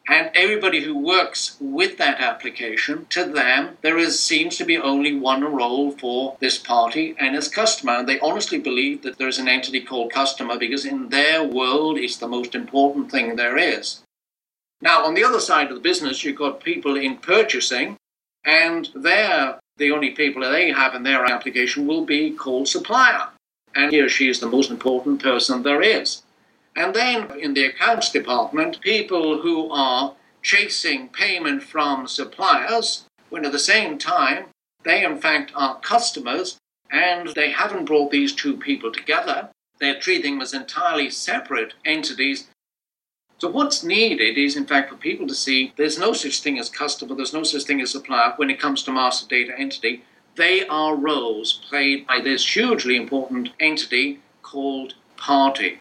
And 0.10 0.32
everybody 0.34 0.84
who 0.84 0.98
works 0.98 1.58
with 1.60 1.98
that 1.98 2.22
application, 2.22 3.08
to 3.10 3.26
them, 3.26 3.78
there 3.82 3.98
is 3.98 4.20
seems 4.20 4.56
to 4.58 4.64
be 4.64 4.78
only 4.78 5.14
one 5.14 5.44
role 5.44 5.92
for 5.92 6.38
this 6.40 6.58
party 6.58 7.14
and 7.20 7.36
its 7.36 7.50
customer. 7.50 7.94
And 7.94 8.08
they 8.08 8.20
honestly 8.22 8.58
believe 8.58 9.02
that 9.02 9.18
there's 9.18 9.38
an 9.38 9.50
entity 9.50 9.82
called 9.82 10.14
customer 10.14 10.58
because 10.58 10.86
in 10.86 11.10
their 11.10 11.44
world, 11.44 11.98
it's 11.98 12.16
the 12.16 12.28
most 12.28 12.56
important 12.56 13.12
thing 13.12 13.36
there 13.36 13.58
is. 13.58 14.02
Now, 14.82 15.04
on 15.04 15.14
the 15.14 15.26
other 15.26 15.42
side 15.42 15.70
of 15.70 15.76
the 15.76 15.82
business, 15.82 16.24
you've 16.24 16.38
got 16.38 16.64
people 16.64 16.96
in 16.96 17.18
purchasing, 17.18 17.98
and 18.46 18.88
they're 18.96 19.60
the 19.76 19.92
only 19.92 20.12
people 20.12 20.42
that 20.42 20.52
they 20.52 20.72
have 20.72 20.96
in 20.96 21.04
their 21.04 21.26
application 21.26 21.86
will 21.86 22.06
be 22.06 22.32
called 22.32 22.70
supplier. 22.70 23.28
And 23.78 23.92
he 23.92 24.02
or 24.02 24.10
she 24.10 24.28
is 24.28 24.40
the 24.40 24.50
most 24.50 24.72
important 24.72 25.22
person 25.22 25.62
there 25.62 25.84
is. 25.84 26.24
And 26.76 26.96
then 26.96 27.40
in 27.40 27.54
the 27.54 27.66
accounts 27.66 28.12
department, 28.12 28.82
people 28.82 29.42
who 29.44 29.70
are 29.70 30.16
chasing 30.42 31.10
payment 31.10 31.62
from 31.62 32.08
suppliers, 32.08 33.06
when 33.30 33.46
at 33.46 33.52
the 33.52 33.60
same 33.60 34.00
time 34.00 34.46
they 34.84 35.06
in 35.06 35.20
fact 35.20 35.52
are 35.54 35.80
customers 35.80 36.58
and 36.90 37.30
they 37.36 37.52
haven't 37.52 37.86
brought 37.86 38.12
these 38.12 38.34
two 38.34 38.58
people 38.58 38.92
together. 38.92 39.50
They're 39.80 40.00
treating 40.00 40.34
them 40.34 40.42
as 40.42 40.56
entirely 40.56 41.12
separate 41.12 41.76
entities. 41.86 42.48
So 43.38 43.48
what's 43.48 43.84
needed 43.84 44.40
is 44.40 44.56
in 44.56 44.66
fact 44.66 44.90
for 44.90 44.96
people 44.96 45.28
to 45.28 45.36
see 45.36 45.72
there's 45.78 46.00
no 46.00 46.14
such 46.14 46.42
thing 46.42 46.58
as 46.58 46.70
customer, 46.70 47.14
there's 47.14 47.34
no 47.34 47.44
such 47.44 47.64
thing 47.64 47.82
as 47.82 47.92
supplier 47.92 48.34
when 48.38 48.50
it 48.50 48.60
comes 48.60 48.82
to 48.84 48.92
master 48.92 49.28
data 49.28 49.54
entity. 49.56 50.04
They 50.38 50.68
are 50.68 50.96
roles 50.96 51.52
played 51.68 52.06
by 52.06 52.22
this 52.22 52.48
hugely 52.48 52.96
important 52.96 53.50
entity 53.60 54.20
called 54.44 54.94
party. 55.18 55.80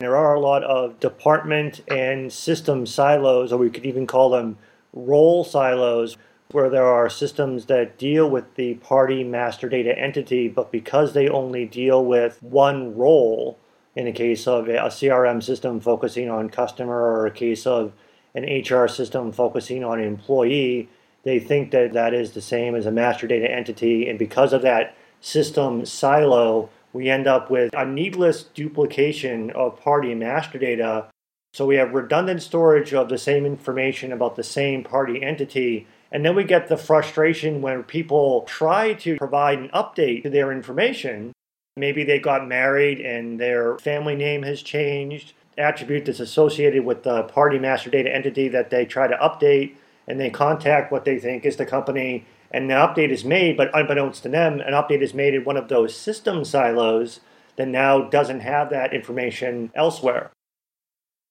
There 0.00 0.16
are 0.16 0.34
a 0.34 0.40
lot 0.40 0.64
of 0.64 0.98
department 0.98 1.82
and 1.88 2.32
system 2.32 2.86
silos, 2.86 3.52
or 3.52 3.58
we 3.58 3.68
could 3.68 3.84
even 3.84 4.06
call 4.06 4.30
them 4.30 4.56
role 4.94 5.44
silos, 5.44 6.16
where 6.52 6.70
there 6.70 6.86
are 6.86 7.10
systems 7.10 7.66
that 7.66 7.98
deal 7.98 8.30
with 8.30 8.54
the 8.54 8.74
party 8.76 9.22
master 9.22 9.68
data 9.68 9.96
entity, 9.98 10.48
but 10.48 10.72
because 10.72 11.12
they 11.12 11.28
only 11.28 11.66
deal 11.66 12.02
with 12.02 12.42
one 12.42 12.96
role, 12.96 13.58
in 13.94 14.06
a 14.06 14.12
case 14.12 14.46
of 14.46 14.68
a 14.68 14.88
CRM 14.88 15.42
system 15.42 15.80
focusing 15.80 16.30
on 16.30 16.48
customer 16.48 16.96
or 16.96 17.26
a 17.26 17.30
case 17.30 17.66
of 17.66 17.92
an 18.34 18.44
HR 18.44 18.88
system 18.88 19.32
focusing 19.32 19.84
on 19.84 20.00
employee, 20.00 20.88
they 21.24 21.38
think 21.38 21.70
that 21.72 21.92
that 21.94 22.14
is 22.14 22.32
the 22.32 22.42
same 22.42 22.74
as 22.74 22.86
a 22.86 22.90
master 22.90 23.26
data 23.26 23.50
entity. 23.50 24.08
And 24.08 24.18
because 24.18 24.52
of 24.52 24.62
that 24.62 24.94
system 25.20 25.84
silo, 25.84 26.70
we 26.92 27.10
end 27.10 27.26
up 27.26 27.50
with 27.50 27.74
a 27.74 27.84
needless 27.84 28.42
duplication 28.42 29.50
of 29.50 29.80
party 29.80 30.14
master 30.14 30.58
data. 30.58 31.08
So 31.52 31.66
we 31.66 31.76
have 31.76 31.94
redundant 31.94 32.42
storage 32.42 32.92
of 32.94 33.08
the 33.08 33.18
same 33.18 33.46
information 33.46 34.12
about 34.12 34.36
the 34.36 34.42
same 34.42 34.84
party 34.84 35.22
entity. 35.22 35.86
And 36.12 36.24
then 36.24 36.36
we 36.36 36.44
get 36.44 36.68
the 36.68 36.76
frustration 36.76 37.62
when 37.62 37.82
people 37.82 38.42
try 38.42 38.92
to 38.94 39.16
provide 39.16 39.58
an 39.58 39.70
update 39.70 40.22
to 40.22 40.30
their 40.30 40.52
information. 40.52 41.32
Maybe 41.76 42.04
they 42.04 42.20
got 42.20 42.46
married 42.46 43.00
and 43.00 43.40
their 43.40 43.78
family 43.78 44.14
name 44.14 44.42
has 44.44 44.62
changed, 44.62 45.32
attribute 45.58 46.04
that's 46.04 46.20
associated 46.20 46.84
with 46.84 47.02
the 47.02 47.24
party 47.24 47.58
master 47.58 47.90
data 47.90 48.14
entity 48.14 48.46
that 48.48 48.70
they 48.70 48.84
try 48.84 49.08
to 49.08 49.16
update, 49.16 49.74
and 50.06 50.20
they 50.20 50.30
contact 50.30 50.92
what 50.92 51.04
they 51.04 51.18
think 51.18 51.44
is 51.44 51.56
the 51.56 51.66
company 51.66 52.26
and 52.54 52.70
an 52.70 52.78
update 52.78 53.10
is 53.10 53.24
made, 53.24 53.56
but 53.56 53.70
unbeknownst 53.74 54.22
to 54.22 54.28
them, 54.28 54.60
an 54.60 54.74
update 54.74 55.02
is 55.02 55.12
made 55.12 55.34
in 55.34 55.42
one 55.42 55.56
of 55.56 55.66
those 55.66 55.96
system 55.96 56.44
silos 56.44 57.18
that 57.56 57.66
now 57.66 58.02
doesn't 58.02 58.40
have 58.40 58.70
that 58.70 58.94
information 58.94 59.72
elsewhere. 59.74 60.30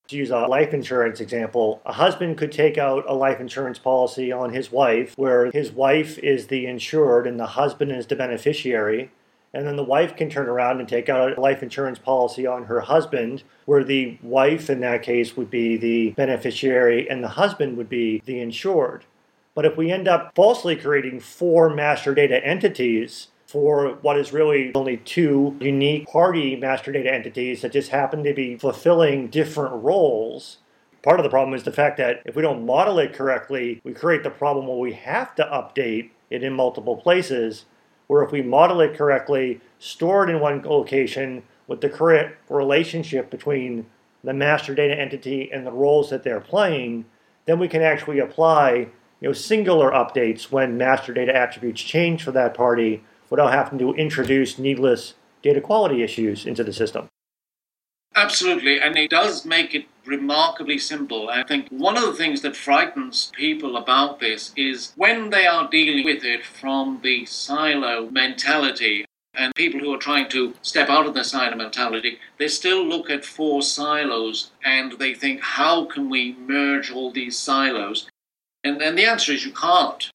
To 0.10 0.18
use 0.18 0.32
a 0.32 0.40
life 0.40 0.74
insurance 0.74 1.22
example, 1.22 1.82
a 1.86 1.94
husband 1.94 2.38
could 2.38 2.52
take 2.52 2.78
out 2.78 3.06
a 3.08 3.14
life 3.14 3.40
insurance 3.40 3.80
policy 3.80 4.34
on 4.34 4.52
his 4.52 4.70
wife 4.70 5.14
where 5.16 5.50
his 5.52 5.72
wife 5.72 6.18
is 6.20 6.48
the 6.48 6.66
insured 6.66 7.26
and 7.26 7.40
the 7.40 7.48
husband 7.48 7.94
is 7.94 8.08
the 8.08 8.18
beneficiary. 8.18 9.10
And 9.54 9.68
then 9.68 9.76
the 9.76 9.84
wife 9.84 10.16
can 10.16 10.30
turn 10.30 10.48
around 10.48 10.80
and 10.80 10.90
take 10.90 11.10
out 11.10 11.38
a 11.38 11.42
life 11.42 11.62
insurance 11.62 12.00
policy 12.00 12.48
on 12.48 12.66
her 12.66 12.82
husband, 12.82 13.44
where 13.66 13.84
the 13.84 14.18
wife 14.24 14.70
in 14.70 14.80
that 14.80 15.04
case 15.04 15.38
would 15.38 15.52
be 15.52 15.78
the 15.78 16.12
beneficiary 16.12 17.08
and 17.08 17.24
the 17.24 17.30
husband 17.30 17.78
would 17.78 17.90
be 17.90 18.22
the 18.26 18.40
insured. 18.40 19.06
But 19.56 19.66
if 19.66 19.78
we 19.78 19.92
end 19.92 20.08
up 20.08 20.34
falsely 20.36 20.76
creating 20.76 21.20
four 21.20 21.70
master 21.70 22.16
data 22.16 22.44
entities 22.44 23.28
for 23.46 24.00
what 24.02 24.18
is 24.18 24.34
really 24.34 24.72
only 24.74 24.98
two 24.98 25.56
unique 25.60 26.08
party 26.08 26.56
master 26.56 26.92
data 26.92 27.14
entities 27.14 27.62
that 27.62 27.72
just 27.72 27.92
happen 27.92 28.24
to 28.24 28.34
be 28.34 28.58
fulfilling 28.58 29.28
different 29.28 29.84
roles, 29.84 30.58
part 31.04 31.20
of 31.20 31.24
the 31.24 31.30
problem 31.30 31.54
is 31.54 31.62
the 31.62 31.72
fact 31.72 31.98
that 31.98 32.24
if 32.26 32.36
we 32.36 32.42
don't 32.42 32.66
model 32.66 32.98
it 32.98 33.14
correctly, 33.14 33.80
we 33.84 33.94
create 33.94 34.24
the 34.24 34.32
problem 34.32 34.66
where 34.66 34.78
we 34.78 34.94
have 34.94 35.36
to 35.36 35.44
update 35.44 36.10
it 36.32 36.42
in 36.44 36.54
multiple 36.54 36.98
places. 36.98 37.66
Where 38.14 38.22
if 38.22 38.32
we 38.32 38.44
model 38.44 38.80
it 38.80 38.94
correctly, 38.94 39.60
store 39.80 40.24
it 40.24 40.30
in 40.30 40.40
one 40.40 40.62
location 40.62 41.42
with 41.66 41.82
the 41.82 41.90
correct 41.90 42.48
relationship 42.48 43.32
between 43.32 43.88
the 44.24 44.36
master 44.36 44.76
data 44.76 44.94
entity 44.94 45.52
and 45.52 45.66
the 45.66 45.72
roles 45.72 46.12
that 46.12 46.22
they're 46.22 46.40
playing, 46.40 47.06
then 47.46 47.58
we 47.58 47.68
can 47.68 47.82
actually 47.82 48.20
apply 48.20 48.90
you 49.20 49.30
know, 49.30 49.34
singular 49.34 49.90
updates 49.90 50.52
when 50.52 50.78
master 50.78 51.12
data 51.12 51.36
attributes 51.36 51.82
change 51.82 52.22
for 52.22 52.32
that 52.34 52.54
party 52.54 53.04
without 53.32 53.52
having 53.52 53.80
to 53.80 53.96
introduce 53.96 54.60
needless 54.60 55.16
data 55.42 55.60
quality 55.60 56.04
issues 56.04 56.46
into 56.46 56.64
the 56.64 56.72
system. 56.72 57.10
Absolutely, 58.16 58.80
and 58.80 58.96
it 58.96 59.10
does 59.10 59.46
make 59.46 59.74
it 59.74 59.88
remarkably 60.06 60.78
simple. 60.78 61.30
I 61.30 61.44
think 61.44 61.68
one 61.70 61.98
of 61.98 62.04
the 62.04 62.14
things 62.14 62.42
that 62.42 62.56
frightens 62.56 63.32
people 63.36 63.76
about 63.76 64.20
this 64.20 64.52
is 64.56 64.94
when 64.96 65.32
they 65.32 65.48
are 65.48 65.70
dealing 65.70 66.06
with 66.06 66.24
it 66.24 66.46
from 66.46 67.00
the 67.02 67.26
silo 67.26 68.10
mentality. 68.10 69.06
And 69.36 69.56
people 69.56 69.80
who 69.80 69.92
are 69.92 70.00
trying 70.00 70.30
to 70.30 70.54
step 70.62 70.90
out 70.90 71.08
of 71.08 71.16
the 71.16 71.24
silo 71.24 71.56
mentality, 71.56 72.20
they 72.38 72.48
still 72.48 72.86
look 72.86 73.10
at 73.10 73.26
four 73.26 73.64
silos 73.64 74.52
and 74.64 74.92
they 75.00 75.16
think, 75.16 75.42
how 75.42 75.86
can 75.86 76.08
we 76.08 76.34
merge 76.34 76.92
all 76.92 77.12
these 77.12 77.36
silos? 77.36 78.08
And, 78.64 78.80
and 78.80 78.96
the 78.96 79.06
answer 79.06 79.32
is 79.32 79.44
you 79.44 79.52
can't. 79.52 80.12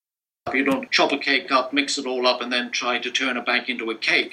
You 0.54 0.64
don't 0.64 0.90
chop 0.92 1.10
a 1.10 1.18
cake 1.18 1.50
up, 1.50 1.72
mix 1.72 1.98
it 1.98 2.06
all 2.06 2.28
up, 2.28 2.40
and 2.40 2.52
then 2.52 2.70
try 2.70 2.98
to 2.98 3.10
turn 3.10 3.36
it 3.36 3.44
back 3.44 3.68
into 3.68 3.90
a 3.90 3.96
cake. 3.96 4.32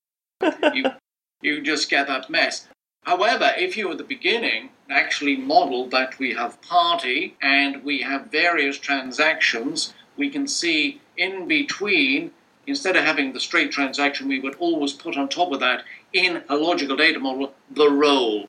you, 0.73 0.85
you 1.41 1.61
just 1.61 1.89
get 1.89 2.05
that 2.05 2.29
mess. 2.29 2.67
However, 3.05 3.53
if 3.55 3.77
you 3.77 3.91
at 3.91 3.99
the 3.99 4.03
beginning 4.03 4.69
actually 4.89 5.35
model 5.37 5.87
that 5.89 6.17
we 6.17 6.33
have 6.33 6.61
party 6.61 7.37
and 7.41 7.83
we 7.83 8.01
have 8.01 8.31
various 8.31 8.79
transactions, 8.79 9.93
we 10.17 10.29
can 10.29 10.47
see 10.47 11.01
in 11.15 11.47
between, 11.47 12.31
instead 12.65 12.95
of 12.95 13.03
having 13.03 13.33
the 13.33 13.39
straight 13.39 13.71
transaction, 13.71 14.27
we 14.27 14.39
would 14.39 14.55
always 14.55 14.93
put 14.93 15.17
on 15.17 15.29
top 15.29 15.51
of 15.51 15.59
that 15.59 15.83
in 16.13 16.43
a 16.49 16.55
logical 16.55 16.95
data 16.95 17.19
model 17.19 17.53
the 17.69 17.89
role. 17.89 18.47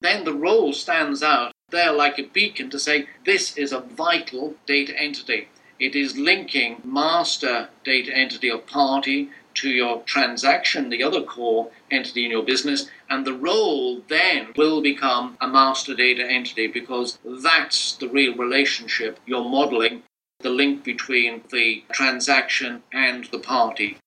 Then 0.00 0.24
the 0.24 0.34
role 0.34 0.72
stands 0.72 1.22
out 1.22 1.52
there 1.68 1.92
like 1.92 2.18
a 2.18 2.22
beacon 2.22 2.70
to 2.70 2.78
say 2.78 3.06
this 3.26 3.56
is 3.56 3.70
a 3.70 3.80
vital 3.80 4.54
data 4.66 4.98
entity. 4.98 5.48
It 5.78 5.94
is 5.94 6.16
linking 6.16 6.80
master 6.84 7.68
data 7.84 8.16
entity 8.16 8.50
of 8.50 8.66
party 8.66 9.30
to 9.54 9.70
your 9.70 10.02
transaction, 10.02 10.88
the 10.88 11.02
other 11.02 11.22
core 11.22 11.70
entity 11.90 12.24
in 12.24 12.30
your 12.30 12.42
business, 12.42 12.88
and 13.08 13.26
the 13.26 13.32
role 13.32 14.02
then 14.08 14.48
will 14.56 14.80
become 14.80 15.36
a 15.40 15.48
master 15.48 15.94
data 15.94 16.24
entity 16.24 16.66
because 16.66 17.18
that's 17.24 17.94
the 17.96 18.08
real 18.08 18.36
relationship 18.36 19.18
you're 19.26 19.44
modeling, 19.44 20.02
the 20.40 20.50
link 20.50 20.84
between 20.84 21.42
the 21.50 21.84
transaction 21.92 22.82
and 22.92 23.24
the 23.26 23.38
party. 23.38 23.98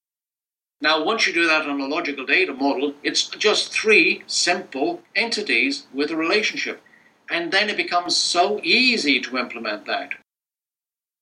Now, 0.82 1.02
once 1.02 1.26
you 1.26 1.34
do 1.34 1.48
that 1.48 1.66
on 1.66 1.80
a 1.80 1.88
logical 1.88 2.26
data 2.26 2.54
model, 2.54 2.94
it's 3.04 3.28
just 3.28 3.72
three 3.72 4.24
simple 4.28 5.02
entities 5.16 5.88
with 5.94 6.12
a 6.12 6.18
relationship. 6.18 6.82
And 7.30 7.54
then 7.54 7.70
it 7.70 7.78
becomes 7.78 8.18
so 8.18 8.60
easy 8.64 9.22
to 9.22 9.38
implement 9.38 9.86
that. 9.86 10.10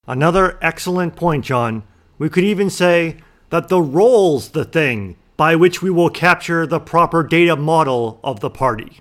Another 0.08 0.58
excellent 0.64 1.16
point, 1.16 1.46
John. 1.46 1.84
We 2.18 2.28
could 2.28 2.44
even 2.44 2.72
say 2.72 3.18
that 3.52 3.70
the 3.70 3.82
role's 3.82 4.50
the 4.50 4.66
thing 4.66 5.16
by 5.38 5.56
which 5.56 5.82
we 5.82 5.90
will 5.90 6.10
capture 6.10 6.66
the 6.66 6.80
proper 6.80 7.24
data 7.24 7.56
model 7.56 8.20
of 8.24 8.40
the 8.40 8.50
party. 8.50 9.00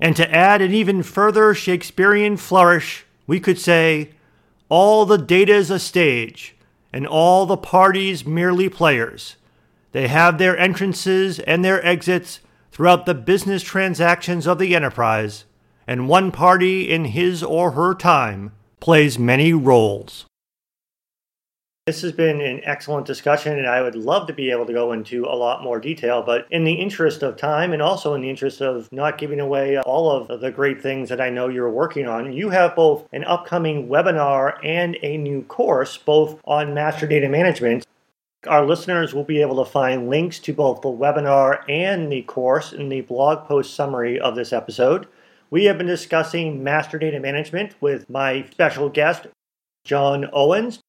And 0.00 0.14
to 0.16 0.34
add 0.34 0.60
an 0.60 0.72
even 0.72 1.02
further 1.02 1.54
Shakespearean 1.54 2.36
flourish 2.36 3.04
we 3.28 3.38
could 3.38 3.58
say, 3.58 4.10
all 4.68 5.04
the 5.06 5.18
data 5.18 5.54
is 5.54 5.70
a 5.70 5.78
stage, 5.78 6.56
and 6.92 7.06
all 7.06 7.44
the 7.44 7.58
parties 7.58 8.26
merely 8.26 8.68
players. 8.68 9.36
They 9.92 10.08
have 10.08 10.38
their 10.38 10.56
entrances 10.56 11.38
and 11.40 11.64
their 11.64 11.84
exits 11.84 12.40
throughout 12.72 13.04
the 13.04 13.14
business 13.14 13.62
transactions 13.62 14.46
of 14.46 14.58
the 14.58 14.74
enterprise, 14.74 15.44
and 15.86 16.08
one 16.08 16.32
party 16.32 16.90
in 16.90 17.06
his 17.06 17.42
or 17.42 17.72
her 17.72 17.94
time 17.94 18.52
plays 18.80 19.18
many 19.18 19.52
roles. 19.52 20.24
This 21.88 22.02
has 22.02 22.12
been 22.12 22.42
an 22.42 22.60
excellent 22.64 23.06
discussion, 23.06 23.56
and 23.56 23.66
I 23.66 23.80
would 23.80 23.94
love 23.94 24.26
to 24.26 24.34
be 24.34 24.50
able 24.50 24.66
to 24.66 24.74
go 24.74 24.92
into 24.92 25.24
a 25.24 25.32
lot 25.34 25.62
more 25.62 25.80
detail. 25.80 26.22
But 26.22 26.46
in 26.50 26.64
the 26.64 26.74
interest 26.74 27.22
of 27.22 27.38
time, 27.38 27.72
and 27.72 27.80
also 27.80 28.12
in 28.12 28.20
the 28.20 28.28
interest 28.28 28.60
of 28.60 28.92
not 28.92 29.16
giving 29.16 29.40
away 29.40 29.78
all 29.78 30.10
of 30.10 30.42
the 30.42 30.50
great 30.50 30.82
things 30.82 31.08
that 31.08 31.18
I 31.18 31.30
know 31.30 31.48
you're 31.48 31.70
working 31.70 32.06
on, 32.06 32.34
you 32.34 32.50
have 32.50 32.76
both 32.76 33.08
an 33.10 33.24
upcoming 33.24 33.88
webinar 33.88 34.62
and 34.62 34.98
a 35.02 35.16
new 35.16 35.44
course, 35.44 35.96
both 35.96 36.38
on 36.44 36.74
master 36.74 37.06
data 37.06 37.26
management. 37.26 37.86
Our 38.46 38.66
listeners 38.66 39.14
will 39.14 39.24
be 39.24 39.40
able 39.40 39.64
to 39.64 39.70
find 39.70 40.10
links 40.10 40.38
to 40.40 40.52
both 40.52 40.82
the 40.82 40.88
webinar 40.88 41.62
and 41.70 42.12
the 42.12 42.20
course 42.20 42.74
in 42.74 42.90
the 42.90 43.00
blog 43.00 43.48
post 43.48 43.72
summary 43.72 44.20
of 44.20 44.36
this 44.36 44.52
episode. 44.52 45.06
We 45.48 45.64
have 45.64 45.78
been 45.78 45.86
discussing 45.86 46.62
master 46.62 46.98
data 46.98 47.18
management 47.18 47.76
with 47.80 48.10
my 48.10 48.44
special 48.50 48.90
guest, 48.90 49.26
John 49.84 50.28
Owens. 50.34 50.80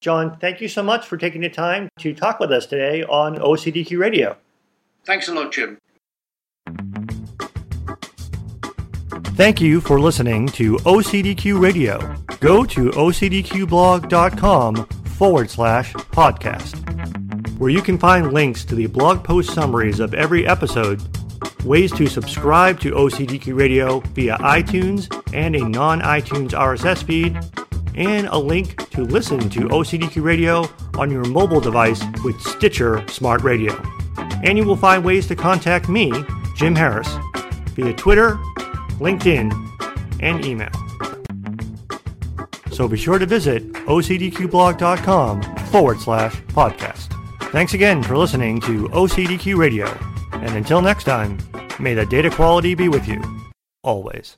John, 0.00 0.36
thank 0.38 0.60
you 0.60 0.68
so 0.68 0.82
much 0.82 1.06
for 1.06 1.16
taking 1.16 1.40
the 1.40 1.48
time 1.48 1.88
to 1.98 2.14
talk 2.14 2.38
with 2.38 2.52
us 2.52 2.66
today 2.66 3.02
on 3.04 3.36
OCDQ 3.38 3.98
Radio. 3.98 4.36
Thanks 5.04 5.28
a 5.28 5.34
lot, 5.34 5.52
Jim. 5.52 5.78
Thank 9.36 9.60
you 9.60 9.80
for 9.80 10.00
listening 10.00 10.46
to 10.48 10.76
OCDQ 10.78 11.60
Radio. 11.60 11.98
Go 12.40 12.64
to 12.64 12.90
ocdqblog.com 12.90 14.74
forward 14.86 15.50
slash 15.50 15.92
podcast, 15.92 17.58
where 17.58 17.70
you 17.70 17.82
can 17.82 17.98
find 17.98 18.32
links 18.32 18.64
to 18.64 18.74
the 18.74 18.86
blog 18.86 19.22
post 19.24 19.52
summaries 19.52 20.00
of 20.00 20.14
every 20.14 20.46
episode, 20.46 21.02
ways 21.64 21.92
to 21.92 22.06
subscribe 22.06 22.80
to 22.80 22.92
OCDQ 22.92 23.56
Radio 23.58 24.00
via 24.14 24.36
iTunes 24.38 25.08
and 25.34 25.54
a 25.54 25.68
non 25.68 26.00
iTunes 26.00 26.50
RSS 26.52 27.02
feed, 27.04 27.38
and 27.96 28.26
a 28.28 28.38
link 28.38 28.88
to 28.90 29.02
listen 29.02 29.48
to 29.50 29.60
OCDQ 29.60 30.22
Radio 30.22 30.68
on 30.98 31.10
your 31.10 31.24
mobile 31.24 31.60
device 31.60 32.02
with 32.24 32.40
Stitcher 32.40 33.06
Smart 33.08 33.42
Radio. 33.42 33.74
And 34.44 34.58
you 34.58 34.64
will 34.64 34.76
find 34.76 35.04
ways 35.04 35.26
to 35.28 35.36
contact 35.36 35.88
me, 35.88 36.12
Jim 36.56 36.74
Harris, 36.74 37.08
via 37.74 37.94
Twitter, 37.94 38.36
LinkedIn, 38.98 39.52
and 40.20 40.44
email. 40.44 40.70
So 42.72 42.86
be 42.86 42.98
sure 42.98 43.18
to 43.18 43.26
visit 43.26 43.72
ocdqblog.com 43.72 45.42
forward 45.66 46.00
slash 46.00 46.36
podcast. 46.48 47.12
Thanks 47.50 47.74
again 47.74 48.02
for 48.02 48.16
listening 48.18 48.60
to 48.62 48.88
OCDQ 48.88 49.56
Radio. 49.56 49.86
And 50.32 50.54
until 50.56 50.82
next 50.82 51.04
time, 51.04 51.38
may 51.80 51.94
the 51.94 52.04
data 52.04 52.30
quality 52.30 52.74
be 52.74 52.88
with 52.88 53.08
you, 53.08 53.22
always. 53.82 54.36